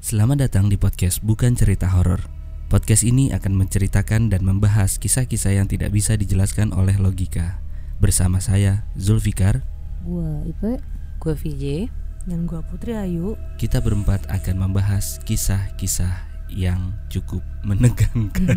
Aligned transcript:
Selamat 0.00 0.48
datang 0.48 0.72
di 0.72 0.80
podcast 0.80 1.20
Bukan 1.20 1.52
Cerita 1.52 1.84
Horor. 1.84 2.24
Podcast 2.72 3.04
ini 3.04 3.36
akan 3.36 3.52
menceritakan 3.52 4.32
dan 4.32 4.40
membahas 4.40 4.96
kisah-kisah 4.96 5.60
yang 5.60 5.68
tidak 5.68 5.92
bisa 5.92 6.16
dijelaskan 6.16 6.72
oleh 6.72 6.96
logika. 6.96 7.60
Bersama 8.00 8.40
saya, 8.40 8.88
Zulfikar, 8.96 9.60
Gua 10.00 10.40
Ipe 10.48 10.80
Gue 11.20 11.36
VJ 11.36 11.92
Dan 12.24 12.48
gua 12.48 12.64
Putri 12.64 12.96
Ayu 12.96 13.36
kita 13.60 13.84
berempat 13.84 14.24
akan 14.32 14.72
membahas 14.72 15.20
kisah-kisah 15.28 16.48
yang 16.48 16.96
cukup 17.12 17.44
menegangkan. 17.60 18.56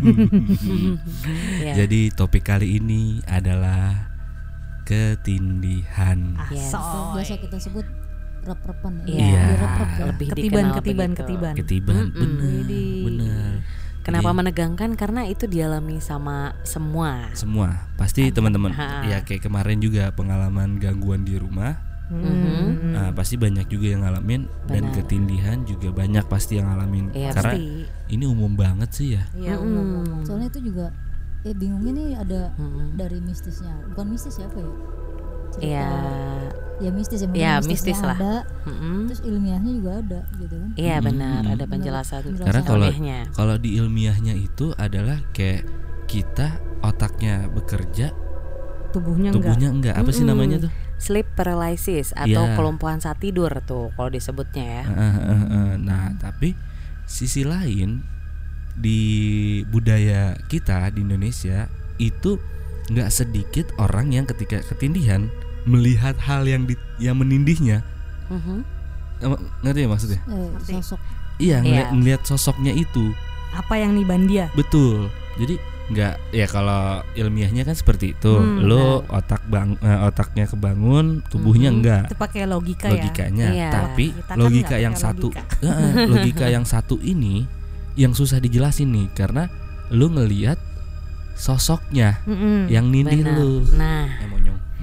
ya. 1.60 1.76
Jadi 1.76 2.08
topik 2.16 2.48
kali 2.48 2.80
ini 2.80 3.20
adalah 3.28 4.16
ketindihan. 4.88 6.40
Yes. 6.48 6.72
Atau 6.72 7.20
biasa 7.20 7.36
kita 7.36 7.60
sebut 7.60 7.84
rep-repan 8.44 8.92
ya. 9.02 9.08
Iya. 9.10 9.42
Rep-rep 9.56 9.90
ya. 9.90 10.04
Lebih 10.06 10.26
Ketiban, 10.28 10.44
dikenal 10.62 10.76
ketiban, 10.76 11.08
begitu. 11.08 11.20
ketiban. 11.20 11.54
Ketiban, 11.56 12.04
Mm-mm. 12.12 13.04
bener. 13.04 13.52
Kenapa 14.00 14.28
Jadi- 14.28 14.38
menegangkan? 14.38 14.90
Karena 14.94 15.20
itu 15.24 15.44
dialami 15.44 15.96
sama 15.96 16.36
semua. 16.62 17.32
Semua 17.32 17.88
pasti 17.96 18.28
teman-teman 18.28 18.76
ya 19.02 19.20
kayak 19.20 19.42
kemarin 19.42 19.80
juga 19.80 20.12
pengalaman 20.12 20.76
gangguan 20.76 21.24
di 21.24 21.34
rumah 21.34 21.80
Mhm. 22.04 22.92
Nah, 22.92 23.08
pasti 23.10 23.34
banyak 23.34 23.64
juga 23.64 23.88
yang 23.88 24.04
ngalamin 24.04 24.44
dan 24.68 24.84
Benar. 24.84 24.94
ketindihan 24.94 25.64
juga 25.64 25.88
banyak 25.88 26.28
pasti 26.28 26.60
yang 26.60 26.68
ngalamin. 26.68 27.08
Iya, 27.10 27.32
Karena 27.32 27.56
pasti. 27.56 27.88
ini 28.12 28.24
umum 28.28 28.52
banget 28.52 28.90
sih 28.92 29.16
ya. 29.16 29.24
Iya 29.32 29.56
umum 29.56 30.20
Soalnya 30.20 30.52
itu 30.52 30.68
juga 30.68 30.92
eh 31.42 31.56
bingungnya 31.56 31.92
nih 31.94 32.08
ada 32.14 32.40
Mhm. 32.56 33.00
dari 33.00 33.18
mistisnya. 33.20 33.72
Bukan 33.88 34.06
mistis 34.10 34.36
ya 34.36 34.44
apa 34.44 34.58
ya? 34.58 34.72
Cerita- 35.50 35.64
Iya, 35.64 35.88
Ya 36.82 36.90
mistis 36.90 37.22
ya. 37.22 37.28
Ya, 37.30 37.52
mistis 37.62 37.98
lah. 38.02 38.18
Ada, 38.18 38.34
Mhm. 38.66 39.06
terus 39.06 39.20
ilmiahnya 39.22 39.70
juga 39.78 39.92
ada 40.02 40.20
gitu 40.36 40.54
kan. 40.58 40.70
iya 40.74 40.96
Mm-mm. 40.98 41.06
benar. 41.06 41.40
Ada 41.54 41.64
penjelasan. 41.70 42.20
Karena 42.34 42.62
kalau 42.62 42.88
kalau 43.30 43.56
di 43.56 43.78
ilmiahnya 43.78 44.34
itu 44.34 44.74
adalah 44.74 45.22
kayak 45.30 45.62
kita 46.10 46.58
otaknya 46.82 47.46
bekerja, 47.48 48.10
Tubuhnya, 48.90 49.30
tubuhnya 49.30 49.68
enggak. 49.70 49.94
Apa 49.94 50.10
sih 50.10 50.22
Mm-mm. 50.22 50.34
namanya 50.34 50.58
tuh? 50.66 50.72
sleep 50.94 51.26
paralysis 51.36 52.14
atau 52.16 52.46
Iya. 52.48 52.54
kelumpuhan 52.56 52.96
saat 52.96 53.18
tidur 53.20 53.50
tuh 53.66 53.92
kalau 53.92 54.08
disebutnya 54.08 54.64
ya. 54.64 54.82
Nah, 55.76 56.14
tapi 56.16 56.54
sisi 57.04 57.44
lain 57.44 58.00
di 58.74 59.00
budaya 59.68 60.34
kita 60.48 60.88
di 60.90 61.04
Indonesia 61.04 61.68
itu 61.98 62.40
nggak 62.88 63.10
sedikit 63.10 63.66
orang 63.76 64.10
yang 64.10 64.24
ketika 64.24 64.64
ketindihan 64.64 65.28
melihat 65.64 66.16
hal 66.18 66.44
yang 66.44 66.64
di, 66.64 66.76
yang 66.96 67.16
menindihnya. 67.16 67.80
Mhm. 68.28 68.60
Eh, 69.20 69.28
Ngerti 69.62 69.80
ya 69.80 69.88
maksudnya? 69.88 70.20
Eh, 70.22 70.48
sosok 70.62 71.00
Iya, 71.34 71.58
ngeliat, 71.60 71.86
Iya. 71.86 71.94
ngeliat 71.94 72.22
sosoknya 72.22 72.72
itu. 72.72 73.10
Apa 73.50 73.74
yang 73.74 73.94
niban 73.94 74.26
dia 74.26 74.50
Betul. 74.52 75.10
Jadi 75.34 75.58
nggak 75.84 76.32
ya 76.32 76.46
kalau 76.48 77.04
ilmiahnya 77.12 77.62
kan 77.62 77.74
seperti 77.74 78.14
itu. 78.14 78.32
Hmm, 78.32 78.64
Lo 78.64 79.02
otak 79.04 79.44
bang 79.46 79.74
eh, 79.78 80.00
otaknya 80.02 80.46
kebangun, 80.46 81.20
tubuhnya 81.26 81.68
Mhm. 81.68 81.76
enggak. 81.76 82.02
Itu 82.08 82.16
pakai 82.16 82.42
logika 82.46 82.86
ya 82.88 82.92
Logikanya. 82.94 83.48
Iya. 83.50 83.68
Tapi 83.70 84.06
Kita 84.10 84.24
kan 84.26 84.36
logika 84.38 84.76
yang 84.78 84.94
satu 84.94 85.28
logika. 85.28 85.42
Heeh, 85.66 85.92
logika 86.06 86.46
yang 86.46 86.64
satu 86.64 86.96
ini 86.98 87.44
yang 87.94 88.10
susah 88.10 88.38
dijelasin 88.38 88.90
nih 88.90 89.06
karena 89.12 89.46
lu 89.90 90.08
ngelihat 90.08 90.58
sosoknya 91.34 92.22
Mm-mm. 92.24 92.70
yang 92.70 92.88
nindih 92.88 93.26
lu. 93.26 93.66
Nah. 93.74 94.06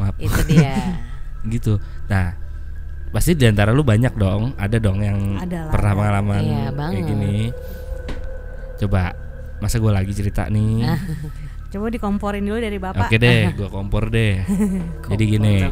Maaf. 0.02 0.16
itu 0.18 0.42
dia. 0.50 0.98
gitu. 1.54 1.78
Nah, 2.10 2.34
pasti 3.14 3.38
di 3.38 3.46
antara 3.46 3.70
lu 3.70 3.86
banyak 3.86 4.18
dong, 4.18 4.58
ada 4.58 4.78
dong 4.82 5.00
yang 5.00 5.38
Ada 5.38 5.70
lah, 5.70 5.72
pernah 5.72 5.92
pengalaman 5.94 6.42
Iya, 6.42 6.58
kayak 6.58 6.74
banget. 6.74 7.04
gini. 7.06 7.38
Coba 8.82 9.14
masa 9.62 9.78
gue 9.78 9.92
lagi 9.94 10.12
cerita 10.12 10.50
nih. 10.50 10.90
Coba 11.72 11.88
dikomporin 11.88 12.44
dulu 12.44 12.60
dari 12.60 12.78
bapak 12.82 13.08
Oke 13.08 13.16
deh, 13.16 13.48
gue 13.62 13.70
kompor 13.70 14.10
deh. 14.12 14.42
Jadi 15.08 15.24
gini, 15.24 15.64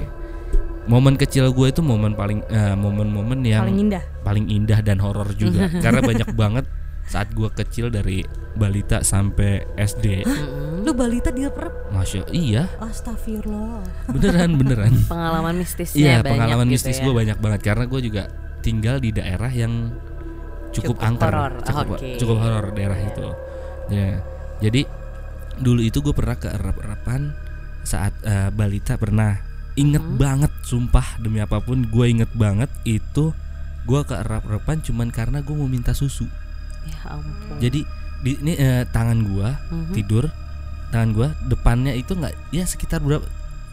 momen 0.87 1.19
kecil 1.19 1.51
gue 1.51 1.67
itu 1.67 1.81
momen 1.83 2.15
paling 2.15 2.39
eh, 2.47 2.75
momen-momen 2.77 3.43
yang 3.43 3.65
Paling 3.67 3.77
indah 3.83 4.03
paling 4.23 4.45
indah 4.47 4.79
dan 4.79 5.01
horor 5.01 5.27
juga, 5.35 5.67
karena 5.81 5.99
banyak 5.99 6.29
banget 6.37 6.65
saat 7.09 7.33
gue 7.33 7.49
kecil 7.49 7.89
dari 7.89 8.21
balita 8.53 9.01
sampai 9.01 9.65
SD. 9.73 10.21
mhm. 10.21 10.67
Lu 10.79 10.93
balita 10.93 11.29
di 11.29 11.43
rep 11.43 11.89
Masya 11.89 12.29
iya, 12.29 12.69
Astagfirullah 12.79 13.83
beneran 14.07 14.55
beneran. 14.55 14.93
Pengalaman 15.11 15.57
mistisnya 15.57 15.99
Iya, 15.99 16.15
banyak 16.19 16.31
pengalaman 16.31 16.65
gitu 16.65 16.73
mistis 16.77 16.97
ya. 16.97 17.03
gue 17.03 17.13
banyak 17.15 17.37
banget 17.37 17.61
karena 17.63 17.85
gue 17.85 18.01
juga 18.01 18.23
tinggal 18.59 18.95
di 18.97 19.09
daerah 19.09 19.49
yang 19.49 19.91
cukup, 20.69 20.95
Cukup 20.95 21.03
angker, 21.03 21.31
horor, 21.31 21.53
cukup 21.61 21.87
oke. 21.91 22.09
cukup 22.15 22.37
horor 22.37 22.65
daerah 22.71 22.95
Iya. 22.95 23.07
itu. 23.07 23.27
Ya, 23.89 24.09
jadi 24.61 24.81
dulu 25.57 25.81
itu 25.81 25.99
gue 25.99 26.13
pernah 26.13 26.37
ke 26.37 26.47
erap-erapan 26.47 27.33
saat 27.81 28.13
eh, 28.21 28.49
balita 28.49 28.95
pernah 28.95 29.33
inget 29.73 29.99
Hmm. 29.99 30.15
banget, 30.15 30.51
sumpah 30.61 31.17
demi 31.17 31.39
apa 31.39 31.57
pun 31.57 31.83
gue 31.83 32.05
inget 32.05 32.29
banget 32.33 32.69
itu 32.83 33.33
gue 33.81 34.01
ke 34.03 34.13
erap-erapan 34.13 34.77
cuman 34.79 35.07
karena 35.09 35.39
gue 35.39 35.51
mau 35.51 35.65
minta 35.65 35.91
susu. 35.91 36.29
Ya 36.89 36.99
ampun. 37.07 37.57
Jadi 37.59 37.79
di 38.19 38.31
ini 38.35 38.53
eh, 38.53 38.83
tangan 38.85 39.23
gue 39.23 39.49
Mhm. 39.71 39.93
tidur 39.93 40.25
tangan 40.89 41.09
gua 41.11 41.27
depannya 41.43 41.93
itu 41.93 42.11
nggak 42.11 42.33
ya 42.49 42.65
sekitar 42.65 42.99
berapa 42.99 43.23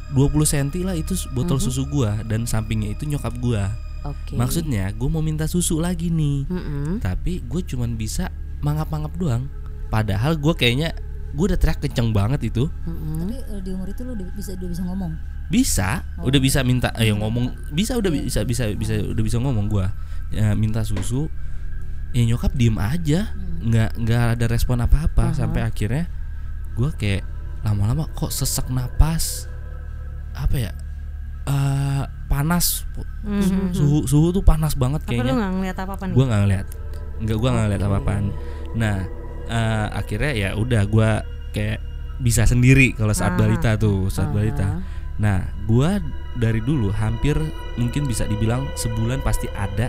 20 0.09 0.45
cm 0.45 0.85
lah 0.85 0.95
itu 0.95 1.17
botol 1.31 1.57
Mhm. 1.57 1.65
susu 1.65 1.83
gua 1.85 2.21
dan 2.23 2.45
sampingnya 2.45 2.93
itu 2.93 3.09
nyokap 3.09 3.35
gua 3.37 3.73
Oke. 4.05 4.37
maksudnya 4.37 4.93
gua 4.93 5.09
mau 5.11 5.25
minta 5.25 5.49
susu 5.49 5.81
lagi 5.81 6.07
nih 6.09 6.45
Mhm. 6.47 7.01
tapi 7.01 7.43
gue 7.43 7.61
cuman 7.65 7.97
bisa 7.97 8.29
mangap-mangap 8.61 9.11
doang 9.17 9.49
padahal 9.89 10.37
gua 10.37 10.53
kayaknya 10.53 10.93
gua 11.33 11.51
udah 11.51 11.59
teriak 11.59 11.81
kenceng 11.81 12.13
banget 12.13 12.47
itu 12.47 12.69
Mhm. 12.85 13.17
Tapi 13.19 13.35
eh, 13.51 13.61
di 13.61 13.71
umur 13.73 13.89
itu 13.89 14.01
lu 14.03 14.13
udah 14.13 14.27
bisa 14.31 14.51
udah 14.53 14.69
bisa 14.69 14.83
ngomong. 14.85 15.13
bisa 15.47 15.89
Oh. 16.17 16.27
udah 16.27 16.39
bisa 16.39 16.61
minta 16.63 16.91
ayo 16.93 17.17
ngomong 17.17 17.51
bisa 17.73 17.95
udah 17.95 18.11
Iya. 18.11 18.23
bisa 18.23 18.41
bisa 18.45 18.65
bisa 18.69 18.95
udah 19.01 19.23
bisa 19.25 19.39
ngomong 19.39 19.67
gua 19.67 19.91
ya, 20.29 20.53
minta 20.53 20.83
susu 20.83 21.33
ya 22.17 22.25
nyokap 22.25 22.57
diem 22.57 22.81
aja 22.81 23.29
Hmm. 23.29 23.69
nggak 23.69 23.91
nggak 23.99 24.23
ada 24.33 24.47
respon 24.47 24.81
apa-apa 24.81 25.33
Aha. 25.33 25.37
sampai 25.37 25.61
akhirnya 25.61 26.09
gua 26.73 26.93
kayak 26.93 27.25
lama-lama 27.61 28.09
kok 28.11 28.31
sesak 28.31 28.69
napas 28.69 29.49
apa 30.33 30.57
ya 30.57 30.73
eh 31.45 32.05
panas 32.27 32.85
Mhm. 33.23 33.71
suhu 33.73 33.99
suhu 34.05 34.29
tuh 34.31 34.43
panas 34.43 34.75
banget 34.75 35.03
Apa 35.03 35.11
kayaknya 35.11 35.35
gak 35.37 35.53
ngeliat 35.53 35.77
apa-apa 35.79 36.05
nih 36.07 36.15
gua 36.15 36.25
nggak 36.27 36.41
ngeliat 36.43 36.67
nggak 37.17 37.37
gua 37.37 37.49
nggak 37.51 37.65
ngeliat 37.65 37.81
Oke. 37.81 37.89
apa-apaan 37.89 38.25
nah 38.75 38.97
eh, 39.47 39.87
akhirnya 39.95 40.33
ya 40.33 40.49
udah 40.55 40.83
gua 40.87 41.11
kayak 41.51 41.79
bisa 42.19 42.45
sendiri 42.45 42.93
kalau 42.93 43.13
saat 43.13 43.35
Ah. 43.35 43.39
balita 43.39 43.77
tuh 43.77 44.09
saat 44.09 44.31
Aha. 44.31 44.37
balita 44.37 44.69
Nah, 45.17 45.49
gua 45.65 45.97
dari 46.37 46.61
dulu 46.61 46.93
hampir 46.93 47.41
mungkin 47.81 48.05
bisa 48.05 48.29
dibilang 48.29 48.69
sebulan 48.77 49.25
pasti 49.25 49.49
ada 49.49 49.89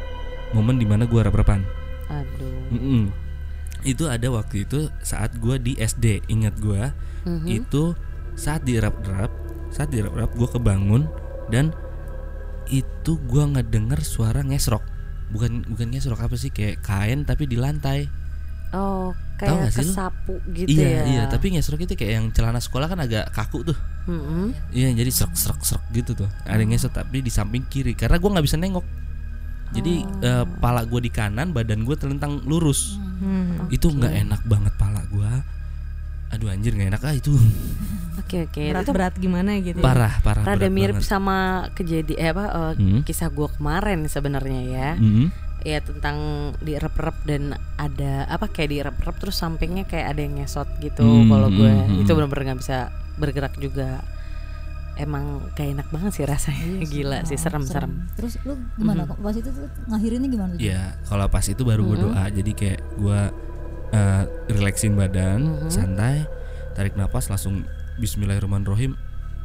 momen 0.55 0.79
di 0.79 0.87
mana 0.87 1.03
gua 1.03 1.27
rep-repan. 1.27 1.67
Aduh. 2.07 2.71
Mm-mm. 2.71 3.11
Itu 3.83 4.09
ada 4.09 4.27
waktu 4.31 4.65
itu 4.65 4.89
saat 4.99 5.37
gua 5.37 5.55
di 5.55 5.77
SD, 5.77 6.25
ingat 6.27 6.57
gua 6.57 6.91
Mhm. 7.27 7.45
itu 7.45 7.91
saat 8.33 8.63
direp-rep, 8.63 9.29
saat 9.69 9.91
direp-rep 9.91 10.31
gua 10.33 10.47
kebangun 10.49 11.05
dan 11.47 11.75
itu 12.67 13.15
gua 13.27 13.47
ngedenger 13.47 14.03
suara 14.03 14.43
ngesrok. 14.43 14.83
Bukan 15.31 15.67
bukan 15.67 15.87
ngesrok 15.91 16.19
apa 16.19 16.35
sih 16.35 16.51
kayak 16.51 16.83
kain 16.83 17.23
tapi 17.23 17.47
di 17.47 17.55
lantai. 17.59 18.07
Oh, 18.75 19.15
kayak 19.39 19.63
nggak 19.63 19.71
sih 19.71 19.87
lu? 19.87 19.91
kesapu 19.95 20.33
gitu 20.51 20.75
iya, 20.75 20.87
ya. 20.91 21.03
iya, 21.07 21.23
tapi 21.31 21.55
ngesrok 21.55 21.87
itu 21.87 21.95
kayak 21.95 22.19
yang 22.19 22.25
celana 22.35 22.59
sekolah 22.59 22.91
kan 22.91 22.99
agak 22.99 23.31
kaku 23.31 23.63
tuh. 23.63 23.77
Mhm. 24.11 24.51
Iya 24.75 24.91
jadi 24.95 25.11
serak 25.11 25.35
serak 25.35 25.59
serak 25.67 25.83
gitu 25.91 26.15
tuh 26.15 26.31
Ada 26.47 26.63
ngesot 26.63 26.95
tapi 26.95 27.19
di 27.19 27.27
samping 27.27 27.67
kiri 27.67 27.91
Karena 27.91 28.15
gua 28.23 28.39
nggak 28.39 28.47
bisa 28.47 28.55
nengok 28.55 28.87
Jadi 29.69 29.93
eh, 30.21 30.45
pala 30.57 30.83
gue 30.83 31.01
di 31.01 31.11
kanan 31.11 31.51
Badan 31.51 31.83
gue 31.83 31.95
telentang 31.95 32.39
lurus 32.43 32.95
Hmm. 33.17 33.65
Itu 33.73 33.89
nggak 33.89 34.13
enak 34.13 34.41
banget 34.45 34.73
pala 34.77 35.01
gua 35.09 35.41
Aduh 36.29 36.53
anjir 36.53 36.77
nggak 36.77 36.93
enak 36.93 37.01
ah 37.01 37.15
itu 37.17 37.33
Oke, 38.21 38.45
oke. 38.45 38.61
Itu 38.61 38.73
Berat-berat 38.73 39.13
gimana 39.17 39.57
gitu. 39.57 39.77
Parah 39.77 40.21
parah 40.21 40.41
rada 40.43 40.67
berat 40.67 40.73
mirip 40.73 40.95
banget. 40.99 41.09
sama 41.09 41.37
kejadian 41.73 42.17
eh, 42.17 42.29
apa 42.29 42.45
eh, 42.45 42.73
Hmm. 42.77 43.01
kisah 43.01 43.29
gua 43.29 43.49
kemarin 43.49 44.05
sebenarnya 44.05 44.61
ya. 44.65 44.89
Mm-mm. 44.97 45.29
Ya 45.61 45.81
tentang 45.81 46.17
direp-rep 46.59 47.17
dan 47.25 47.57
ada 47.77 48.25
apa 48.25 48.49
kayak 48.49 48.69
direp-rep 48.69 49.15
terus 49.17 49.37
sampingnya 49.37 49.85
kayak 49.85 50.13
ada 50.13 50.21
yang 50.21 50.37
ngesot 50.37 50.69
gitu. 50.77 51.01
Hmm, 51.01 51.29
Kalau 51.29 51.49
gue 51.49 51.71
hmm, 51.71 51.87
hmm. 51.89 52.01
itu 52.05 52.11
benar-benar 52.13 52.43
nggak 52.51 52.61
bisa 52.61 52.77
bergerak 53.17 53.53
juga. 53.57 54.01
Emang 54.97 55.23
gak 55.53 55.67
enak 55.69 55.87
banget 55.87 56.11
sih 56.11 56.25
rasanya. 56.25 56.57
Iya 56.59 56.79
sih. 56.79 56.89
Gila 56.91 57.19
sih 57.23 57.33
Oh, 57.33 57.39
serem-serem. 57.39 57.93
Terus 58.13 58.33
lu 58.41 58.53
gimana 58.75 59.03
Mhm. 59.03 59.09
kok 59.09 59.17
pas 59.19 59.35
itu 59.35 59.47
tuh 59.47 59.65
ngakhirinnya 59.87 60.27
gimana 60.27 60.51
tuh? 60.53 60.59
Ya 60.59 60.81
kalau 61.03 61.25
pas 61.27 61.45
itu 61.45 61.61
baru 61.61 61.81
gue 61.83 61.97
Mhm. 61.97 62.03
doa 62.03 62.23
Jadi 62.27 62.51
kayak 62.51 62.79
gua 62.95 63.19
eh, 63.87 64.23
relaksin 64.49 64.93
badan 64.93 65.39
Mhm. 65.63 65.69
Santai 65.69 66.25
Tarik 66.73 66.93
napas 66.93 67.25
langsung 67.27 67.63
Bismillahirrahmanirrahim 67.97 68.93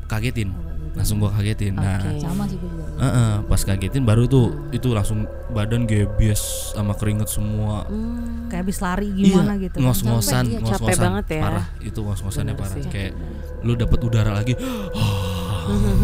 kagetin 0.05 0.51
Oh, 0.51 0.61
kayak 0.61 0.77
gitu. 0.83 0.93
langsung 0.93 1.17
gua 1.19 1.31
kagetin 1.33 1.73
nah 1.73 1.97
Oke. 1.97 2.21
sama 2.21 2.45
sih 2.45 2.57
gue 2.57 2.69
juga 2.69 2.85
eh, 2.99 3.07
eh, 3.07 3.35
pas 3.43 3.61
kagetin 3.63 4.03
baru 4.03 4.25
tuh 4.27 4.47
itu 4.69 4.89
langsung 4.89 5.25
badan 5.49 5.85
gebes 5.85 6.43
sama 6.71 6.93
keringet 6.93 7.27
semua 7.27 7.87
Hmm. 7.87 8.45
kayak 8.47 8.61
habis 8.63 8.79
lari 8.79 9.09
gimana 9.11 9.55
iya, 9.55 9.63
gitu 9.63 9.77
ngos-ngosan 9.79 10.45
iya, 10.45 10.61
ngos-ngosan 10.61 10.85
capek 10.85 10.97
banget 11.01 11.27
ya. 11.31 11.41
parah 11.41 11.67
itu 11.81 11.97
ngos-ngosannya 11.99 12.55
parah 12.55 12.77
sih. 12.77 12.85
kayak 12.87 13.13
lu 13.63 13.73
dapat 13.73 13.99
udara 14.03 14.31
lagi 14.35 14.53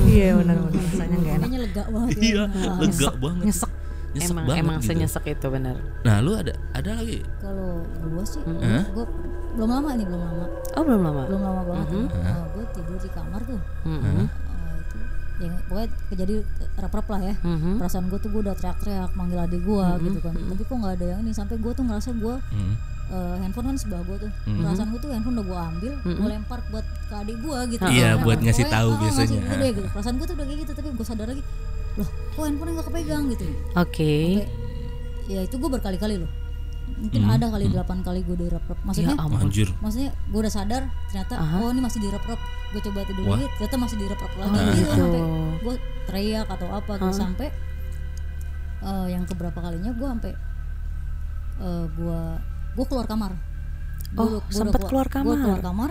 iya 0.07 0.29
benar 0.35 0.57
benar 0.61 0.83
rasanya 0.83 1.17
nggak 1.17 1.35
enak 1.35 1.41
kayaknya 1.41 1.59
lega 1.61 1.85
banget 1.89 2.11
ya. 2.11 2.23
iya 2.23 2.43
Nah, 2.47 2.77
lega 2.79 3.11
banget 3.15 3.45
nyesek 3.45 3.71
Nyesek 4.09 4.31
emang 4.31 4.45
banget 4.47 4.59
emang 4.59 4.77
gitu. 4.79 4.89
senyesek 4.89 5.25
itu 5.29 5.47
benar. 5.49 5.77
nah 6.01 6.17
lu 6.19 6.33
ada 6.33 6.53
ada 6.73 6.91
lagi 6.95 7.19
kalau 7.39 7.69
gue 7.85 8.25
sih 8.25 8.41
Hah? 8.41 8.85
gue 8.89 9.05
belum 9.51 9.69
lama 9.71 9.89
ini 9.93 10.05
belum 10.05 10.23
lama 10.23 10.45
Oh 10.73 10.83
belum 10.83 11.03
lama. 11.03 11.23
belum 11.25 11.43
lama 11.43 11.61
banget 11.65 11.87
Mhm. 11.89 12.07
gue 12.49 12.65
tidur 12.73 12.97
di 12.97 13.11
kamar 13.11 13.41
tuh 13.43 13.61
Mhm. 13.85 14.17
Eh, 14.17 14.27
itu 14.79 14.97
yang 15.39 15.55
pokoknya 15.63 15.89
kejadi 16.09 16.35
rep-rep 16.77 17.07
lah 17.07 17.21
ya 17.23 17.35
Mhm. 17.39 17.73
perasaan 17.77 18.07
gue 18.07 18.19
tuh 18.19 18.29
gue 18.29 18.41
udah 18.41 18.55
teriak-teriak 18.55 19.11
manggil 19.13 19.39
adik 19.39 19.61
gue 19.61 19.87
gitu 20.03 20.19
kan 20.21 20.35
tapi 20.35 20.63
kok 20.63 20.75
nggak 20.75 20.95
ada 20.95 21.07
yang 21.09 21.21
ini 21.21 21.33
sampai 21.33 21.57
gue 21.57 21.73
tuh 21.73 21.85
ngerasa 21.85 22.11
gue 22.13 22.35
Hmm. 22.49 22.75
Eh, 23.09 23.37
handphone 23.39 23.67
kan 23.67 23.77
sebelah 23.77 24.03
gue 24.03 24.17
tuh. 24.21 24.31
Perasaan 24.45 24.89
gue 24.89 25.01
tuh 25.01 25.11
handphone 25.11 25.35
udah 25.35 25.47
gue 25.47 25.59
ambil 25.59 25.93
gue 26.03 26.29
lempar 26.29 26.61
buat 26.69 26.85
ke 26.85 27.15
adik 27.17 27.37
gue 27.39 27.59
gitu. 27.71 27.83
Iya, 27.85 28.09
Karena 28.11 28.25
buat 28.25 28.39
ngasih 28.39 28.67
tahu 28.67 28.89
ah, 28.89 28.97
ngasih 28.97 29.09
biasanya. 29.27 29.41
deh, 29.55 29.71
gitu. 29.73 29.89
perasaan 29.89 30.15
gue 30.15 30.27
tuh 30.27 30.35
udah 30.35 30.47
kayak 30.47 30.59
gitu 30.61 30.73
tapi 30.73 30.89
gue 30.91 31.07
sadar 31.07 31.27
lagi 31.27 31.43
loh 31.97 32.07
kok 32.07 32.43
handphone 32.43 32.71
nggak 32.73 32.87
kepegang? 32.87 33.23
gitu. 33.29 33.45
Oke. 33.75 34.13
Sampai- 34.39 34.51
ya 35.29 35.41
itu 35.43 35.55
gue 35.55 35.71
berkali-kali 35.71 36.17
loh. 36.17 36.31
Mungkin 36.89 37.21
ada 37.23 37.47
kali 37.47 37.69
delapan 37.69 38.01
kali 38.01 38.25
gue 38.25 38.33
di 38.35 38.47
rep-rep 38.49 38.81
maksudnya 38.81 39.13
Ya 39.13 39.21
anjir. 39.21 39.69
maksudnya 39.79 40.09
gue 40.25 40.41
udah 40.41 40.51
sadar 40.51 40.83
ternyata 41.07 41.37
oh 41.37 41.69
ini 41.69 41.81
masih 41.81 42.01
di 42.01 42.09
rep-rep 42.09 42.41
gue 42.69 42.81
coba 42.81 42.99
tidur 43.05 43.25
Wah. 43.25 43.37
lagi 43.37 43.47
ternyata 43.55 43.77
masih 43.79 43.97
di 43.97 44.07
rep-rep 44.09 44.33
lagi. 44.35 44.49
Oh, 44.49 44.73
gitu. 44.73 44.89
Sampai 44.91 45.21
gue 45.59 45.75
teriak 46.09 46.47
atau 46.49 46.69
apa 46.71 46.93
gitu. 46.97 47.13
Sampai 47.13 47.49
eh, 48.81 49.07
yang 49.09 49.25
keberapa 49.25 49.59
kalinya 49.59 49.91
gue 49.91 50.07
sampai 50.09 50.33
eh, 51.61 51.85
gue 51.89 52.21
gue 52.79 52.87
keluar 52.87 53.07
kamar. 53.07 53.33
Gua 54.09 54.25
Oh, 54.25 54.41
sempet 54.49 54.81
keluar 54.87 55.05
gue 55.05 55.21
keluar 55.37 55.61
kamar. 55.61 55.91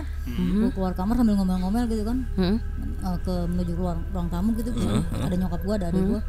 Gue 0.58 0.70
keluar 0.72 0.92
kamar 0.92 1.14
sambil 1.14 1.36
ngomel-ngomel 1.36 1.84
gitu 1.86 2.02
kan. 2.02 2.18
Mhm. 2.34 2.56
eh, 2.98 3.18
ke 3.22 3.34
menuju 3.46 3.72
ruang 3.76 4.00
ruang 4.10 4.26
tamu 4.26 4.50
gitu. 4.56 4.72
Uh-huh. 4.72 5.04
ada 5.22 5.34
nyokap 5.36 5.60
gue 5.62 5.74
ada 5.76 5.86
adik 5.86 6.02
gue 6.02 6.20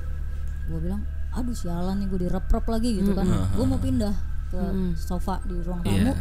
gue 0.69 0.79
bilang 0.79 1.01
aduh 1.29 1.49
sialan 1.51 1.97
nih 1.97 2.07
gue 2.07 2.19
direp-rep 2.21 2.65
lagi 2.67 2.89
gitu 2.99 3.11
kan. 3.13 3.25
Gue 3.55 3.65
mau 3.65 3.79
pindah 3.79 4.13
ke 4.49 4.59
sofa 4.93 5.39
di 5.43 5.55
ruang 5.59 5.81
tamu. 5.81 6.11
Iya. 6.11 6.13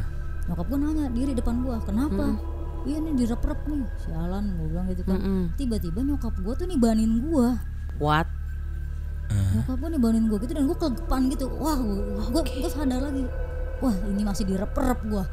nyokap 0.48 0.64
gue 0.64 0.78
nanya 0.78 1.04
diri 1.12 1.32
depan 1.34 1.60
gue 1.60 1.76
kenapa? 1.84 2.24
Iya 2.86 2.98
nih 3.02 3.12
direp-rep 3.18 3.60
nih 3.66 3.82
sialan 3.98 4.44
gue 4.54 4.66
bilang 4.70 4.86
gitu 4.86 5.02
kan. 5.04 5.18
Mm-mm. 5.18 5.42
tiba-tiba 5.54 6.00
nyokap 6.00 6.32
gue 6.38 6.54
tuh 6.54 6.64
nibanin 6.64 7.20
gue 7.20 7.48
What? 7.98 8.24
nyokap 9.28 9.76
gue 9.76 9.90
nibanin 9.92 10.24
gue 10.24 10.38
gitu 10.40 10.52
dan 10.54 10.64
gue 10.64 10.76
kelegepan 10.76 11.20
gitu. 11.28 11.44
Wah 11.52 11.76
gue 11.76 12.42
gue 12.42 12.70
sadar 12.70 13.02
lagi 13.02 13.28
wah 13.78 13.94
ini 14.06 14.22
masih 14.22 14.44
direp-rep 14.44 15.00
gue 15.04 15.24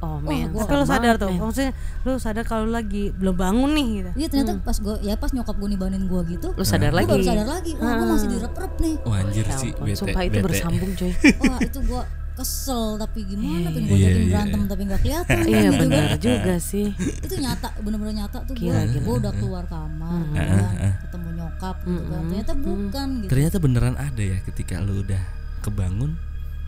Oh 0.00 0.18
men. 0.18 0.50
gua- 0.50 0.66
tapi 0.66 0.74
lo 0.74 0.82
sadar 0.84 1.14
tuh 1.14 1.30
men. 1.30 1.38
maksudnya 1.40 1.70
lo 2.02 2.18
sadar 2.18 2.42
kalau 2.42 2.66
lu 2.66 2.72
lagi 2.72 3.10
belum 3.12 3.36
bangun 3.36 3.70
nih 3.70 3.86
gitu. 3.94 4.10
Iya 4.16 4.26
ternyata 4.28 4.52
pas 4.60 4.74
gue 4.76 4.94
ya 5.00 5.14
pas 5.14 5.30
nyokap 5.30 5.54
gue 5.54 5.68
nibanin 5.68 6.02
gue 6.02 6.20
gitu 6.28 6.48
Lu 6.50 6.64
sadar 6.64 6.90
gue 6.90 6.98
lagi. 6.98 7.08
baru 7.08 7.22
sadar 7.24 7.46
lagi. 7.48 7.72
Wah 7.76 7.92
gue 7.94 8.06
masih 8.08 8.28
direp-rep 8.28 8.72
nih. 8.76 8.94
Wah 9.00 9.16
anjir 9.16 9.44
Ya 9.44 9.54
sih 9.54 9.70
ampun, 9.70 9.86
bete 9.86 9.96
Sumpah 9.96 10.20
itu 10.20 10.32
bete. 10.32 10.42
bersambung 10.42 10.90
coy. 10.92 11.12
wah 11.44 11.60
itu 11.60 11.78
gue 11.80 12.02
kesel 12.32 12.84
tapi 12.96 13.18
gimana 13.24 13.68
pengen 13.68 13.82
gue 13.84 13.94
Iya, 13.94 14.08
jadi 14.08 14.18
iya, 14.18 14.30
berantem 14.32 14.60
tapi 14.66 14.82
nggak 14.82 15.00
kelihatan. 15.00 15.36
Iya 15.38 15.46
gitu 15.60 15.70
kan. 15.70 15.78
benar 15.78 16.10
juga 16.18 16.54
sih. 16.58 16.86
itu 16.98 17.34
nyata 17.36 17.68
bener-bener 17.78 18.14
nyata 18.18 18.38
tuh 18.42 18.54
gue 18.56 18.74
gue 18.98 19.14
udah 19.16 19.32
keluar 19.32 19.64
kamar 19.66 20.18
gitu 20.26 20.50
kan 20.50 20.94
ketemu 20.98 21.28
nyokap 21.38 21.76
gitu 21.80 22.02
kan. 22.02 22.22
Ternyata 22.24 22.52
bukan 22.56 23.06
gitu. 23.20 23.30
Ternyata 23.30 23.56
beneran 23.60 23.94
ada 23.94 24.22
ya 24.24 24.38
ketika 24.42 24.74
lu 24.80 24.98
udah 25.00 25.22
kebangun 25.60 26.18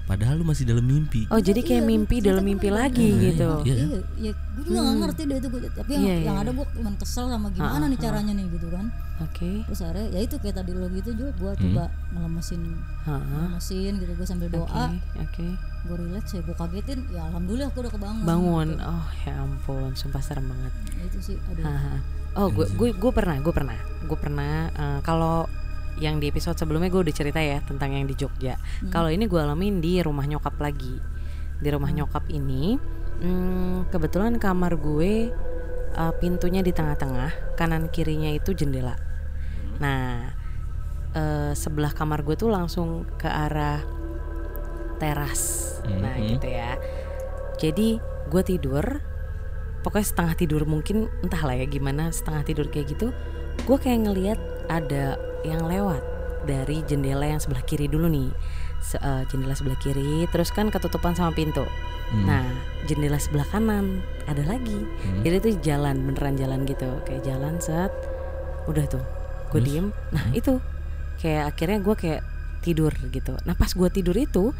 padahal 0.05 0.37
lu 0.37 0.45
masih 0.45 0.65
dalam 0.65 0.83
mimpi 0.83 1.25
Oh 1.29 1.41
jadi 1.41 1.61
kayak 1.61 1.81
Iya, 1.81 1.89
mimpi 1.89 2.17
dalam 2.21 2.41
mimpi 2.41 2.69
lagi 2.69 3.09
Iya, 3.09 3.23
gitu. 3.27 3.51
iya. 3.63 3.75
iya 3.75 3.99
iya 4.19 4.33
gue 4.55 4.63
juga 4.63 4.81
nggak 4.81 4.97
ngerti 5.01 5.23
deh 5.25 5.37
itu 5.37 5.49
gua, 5.49 5.61
tapi 5.73 5.91
yang, 5.91 6.05
Iya, 6.05 6.17
yang 6.23 6.37
iya. 6.37 6.43
ada 6.43 6.51
gue 6.53 6.67
cuman 6.71 6.95
kesel 6.97 7.25
sama 7.27 7.49
gimana 7.51 7.85
nih 7.87 7.99
caranya 7.99 8.33
nih 8.33 8.47
gitu 8.49 8.67
kan 8.69 8.87
Oke. 9.17 9.51
terus 9.65 9.81
akhirnya 9.81 10.07
ya 10.11 10.21
itu 10.21 10.37
kayak 10.37 10.57
tadi 10.57 10.71
lo 10.71 10.87
gitu 10.91 11.11
juga 11.13 11.31
gue 11.33 11.53
coba 11.59 11.85
ngelemesin 12.11 12.63
ngelemesin 13.07 13.93
gitu 13.97 14.13
gue 14.13 14.27
sambil 14.27 14.49
Oke. 14.49 14.57
doa 14.61 14.85
Oke. 15.19 15.47
gue 15.85 15.97
relax 15.99 16.25
ya 16.31 16.41
gue 16.41 16.53
kagetin 16.55 16.99
ya 17.09 17.21
alhamdulillah 17.27 17.69
gue 17.71 17.81
udah 17.81 17.93
kebangun 17.93 18.23
Bangun. 18.23 18.69
gitu. 18.71 18.85
Oh 18.85 19.07
ya 19.21 19.33
ampun, 19.39 19.91
sumpah 19.95 20.21
serem 20.21 20.45
banget. 20.45 20.73
Ya, 20.91 21.03
itu 21.05 21.19
sih 21.23 21.37
aduh. 21.47 21.65
Oh, 22.35 22.49
gue 22.51 22.67
gue 22.69 22.89
gue 22.93 23.13
pernah, 23.15 23.39
gue 23.39 23.53
pernah, 23.53 23.79
gue 24.03 24.19
pernah. 24.19 24.67
eh, 24.69 24.99
kalau 25.01 25.47
yang 25.95 26.19
di 26.19 26.27
episode 26.27 26.59
sebelumnya 26.59 26.91
gue 26.91 27.07
udah 27.07 27.15
cerita 27.15 27.39
ya 27.39 27.63
tentang 27.63 27.95
yang 27.95 28.05
di 28.05 28.19
Jogja. 28.19 28.59
Kalau 28.91 29.09
ini 29.09 29.31
gue 29.31 29.39
alamin 29.39 29.79
di 29.79 30.03
rumah 30.03 30.27
nyokap 30.27 30.59
lagi. 30.59 30.99
Di 31.63 31.69
rumah 31.71 31.89
nyokap 31.89 32.27
ini, 32.29 32.75
hmm, 33.23 33.89
kebetulan 33.95 34.37
kamar 34.39 34.75
gue 34.75 35.31
eh, 35.95 36.15
pintunya 36.19 36.59
di 36.59 36.75
tengah-tengah, 36.75 37.55
kanan 37.55 37.87
kirinya 37.87 38.27
itu 38.27 38.51
jendela. 38.51 38.99
Nah, 39.79 40.27
eh, 41.15 41.55
sebelah 41.55 41.95
kamar 41.95 42.27
gue 42.27 42.35
tuh 42.35 42.51
langsung 42.51 43.07
ke 43.15 43.31
arah 43.31 43.79
teras. 44.99 45.79
Nah, 45.87 46.19
Mhm. 46.19 46.27
gitu 46.35 46.49
ya. 46.51 46.75
Jadi 47.63 47.89
gue 48.03 48.43
tidur, 48.43 48.83
pokoknya 49.87 50.07
setengah 50.11 50.35
tidur 50.35 50.63
mungkin 50.67 51.07
entahlah 51.23 51.55
ya 51.55 51.67
gimana 51.71 52.11
setengah 52.11 52.43
tidur 52.43 52.67
kayak 52.67 52.91
gitu. 52.99 53.15
Gue 53.63 53.79
kayak 53.79 54.11
ngelihat 54.11 54.41
ada 54.69 55.17
yang 55.45 55.67
lewat 55.69 56.01
dari 56.45 56.85
jendela 56.85 57.25
yang 57.25 57.41
sebelah 57.41 57.65
kiri 57.65 57.89
dulu 57.89 58.09
nih. 58.09 58.31
Se- 58.85 59.01
eh, 59.01 59.25
jendela 59.33 59.57
sebelah 59.57 59.81
kiri, 59.81 60.29
terus 60.29 60.53
kan 60.53 60.69
ketutupan 60.69 61.17
sama 61.17 61.33
pintu. 61.33 61.65
Hmm. 62.13 62.29
Nah, 62.29 62.45
jendela 62.85 63.17
sebelah 63.17 63.49
kanan 63.49 64.05
ada 64.29 64.45
lagi. 64.45 64.85
Jadi 65.25 65.37
itu 65.41 65.51
jalan 65.65 66.05
beneran 66.05 66.37
jalan 66.37 66.69
gitu, 66.69 67.01
kayak 67.09 67.25
jalan 67.25 67.57
set. 67.65 67.89
Udah 68.69 68.85
tuh, 68.85 69.01
gue 69.53 69.61
diem. 69.65 69.89
Nah 70.13 70.25
itu 70.37 70.61
kayak 71.21 71.57
akhirnya 71.57 71.81
gue 71.81 71.97
kayak 71.97 72.23
tidur 72.61 72.93
gitu. 73.13 73.37
Nah 73.49 73.57
pas 73.57 73.73
gue 73.73 73.89
tidur 73.89 74.17
itu, 74.17 74.53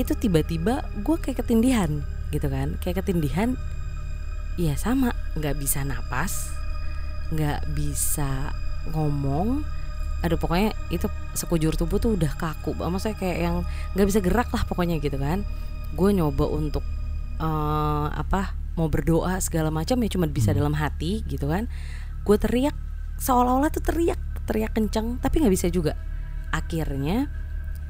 itu 0.00 0.12
tiba-tiba 0.16 0.84
gue 1.04 1.16
kayak 1.20 1.44
ketindihan 1.44 2.00
gitu 2.32 2.48
kan, 2.48 2.80
kayak 2.80 3.04
ketindihan. 3.04 3.60
Iya 4.56 4.76
sama, 4.76 5.12
nggak 5.36 5.56
bisa 5.56 5.84
napas, 5.84 6.52
nggak 7.32 7.64
bisa 7.72 8.52
ngomong. 8.90 9.62
Aduh 10.22 10.38
pokoknya 10.38 10.70
itu 10.94 11.10
sekujur 11.34 11.74
tubuh 11.74 11.98
tuh 11.98 12.14
udah 12.14 12.30
kaku, 12.38 12.78
maksudnya 12.78 13.18
kayak 13.18 13.38
yang 13.42 13.56
nggak 13.98 14.06
bisa 14.06 14.20
gerak 14.22 14.48
lah 14.54 14.62
pokoknya 14.66 15.02
gitu 15.02 15.18
kan. 15.18 15.42
Gue 15.98 16.14
nyoba 16.14 16.46
untuk 16.46 16.86
eh, 17.42 18.06
apa 18.10 18.54
mau 18.78 18.88
berdoa 18.88 19.36
segala 19.42 19.68
macam 19.68 20.00
ya 20.00 20.08
cuma 20.08 20.30
bisa 20.30 20.54
dalam 20.54 20.78
hati 20.78 21.26
gitu 21.26 21.50
kan. 21.50 21.66
Gue 22.22 22.38
teriak 22.38 22.74
seolah-olah 23.18 23.70
tuh 23.74 23.82
teriak 23.82 24.18
teriak 24.46 24.74
kencang 24.74 25.18
tapi 25.18 25.42
nggak 25.42 25.54
bisa 25.54 25.66
juga. 25.70 25.98
Akhirnya 26.54 27.26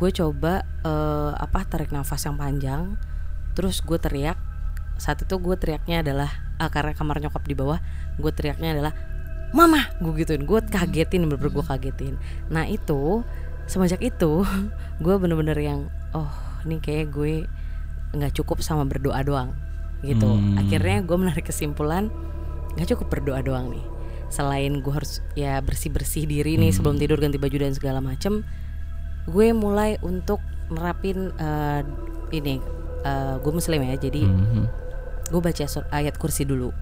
gue 0.01 0.11
coba 0.11 0.65
eh, 0.83 1.33
apa 1.37 1.69
tarik 1.69 1.93
nafas 1.93 2.25
yang 2.25 2.41
panjang, 2.41 2.97
terus 3.53 3.85
gue 3.85 4.01
teriak. 4.01 4.41
Saat 4.97 5.25
itu 5.29 5.37
gue 5.37 5.57
teriaknya 5.61 6.01
adalah 6.01 6.31
ah, 6.57 6.73
karena 6.73 6.97
kamar 6.97 7.21
nyokap 7.21 7.45
di 7.45 7.53
bawah, 7.59 7.77
gue 8.17 8.33
teriaknya 8.33 8.73
adalah 8.73 8.93
mama 9.53 9.89
gue 9.99 10.13
gituin. 10.19 10.43
Gue 10.43 10.61
kagetin 10.63 11.25
bener-bener 11.25 11.53
gue 11.53 11.65
kagetin. 11.65 12.15
Nah 12.49 12.65
itu 12.65 13.23
semenjak 13.65 14.01
itu 14.01 14.43
gue 15.05 15.15
bener-bener 15.17 15.57
yang 15.57 15.81
oh 16.13 16.29
ini 16.63 16.79
kayak 16.79 17.11
gue 17.11 17.45
nggak 18.13 18.33
cukup 18.35 18.61
sama 18.61 18.85
berdoa 18.85 19.21
doang. 19.23 19.53
Gitu. 20.03 20.27
Hmm. 20.27 20.59
akhirnya 20.59 20.99
gue 21.01 21.15
menarik 21.15 21.47
kesimpulan 21.47 22.11
nggak 22.75 22.91
cukup 22.91 23.07
berdoa 23.09 23.39
doang 23.41 23.71
nih. 23.71 23.85
Selain 24.29 24.73
gue 24.75 24.91
harus 24.91 25.21
ya 25.35 25.61
bersih 25.61 25.89
bersih 25.89 26.25
diri 26.25 26.57
nih 26.57 26.73
sebelum 26.73 26.97
tidur 26.97 27.17
ganti 27.17 27.37
baju 27.37 27.55
dan 27.55 27.71
segala 27.71 28.01
macem 28.01 28.43
gue 29.23 29.53
mulai 29.53 30.01
untuk 30.01 30.41
nerapin 30.67 31.31
eh, 31.33 31.81
ini 32.33 32.59
eh, 33.03 33.35
gue 33.39 33.53
muslim 33.53 33.79
ya 33.85 33.95
jadi 33.95 34.25
Mhm. 34.25 34.65
gue 35.29 35.41
baca 35.41 35.65
sur- 35.65 35.87
ayat 35.89 36.17
kursi 36.17 36.43
dulu. 36.43 36.73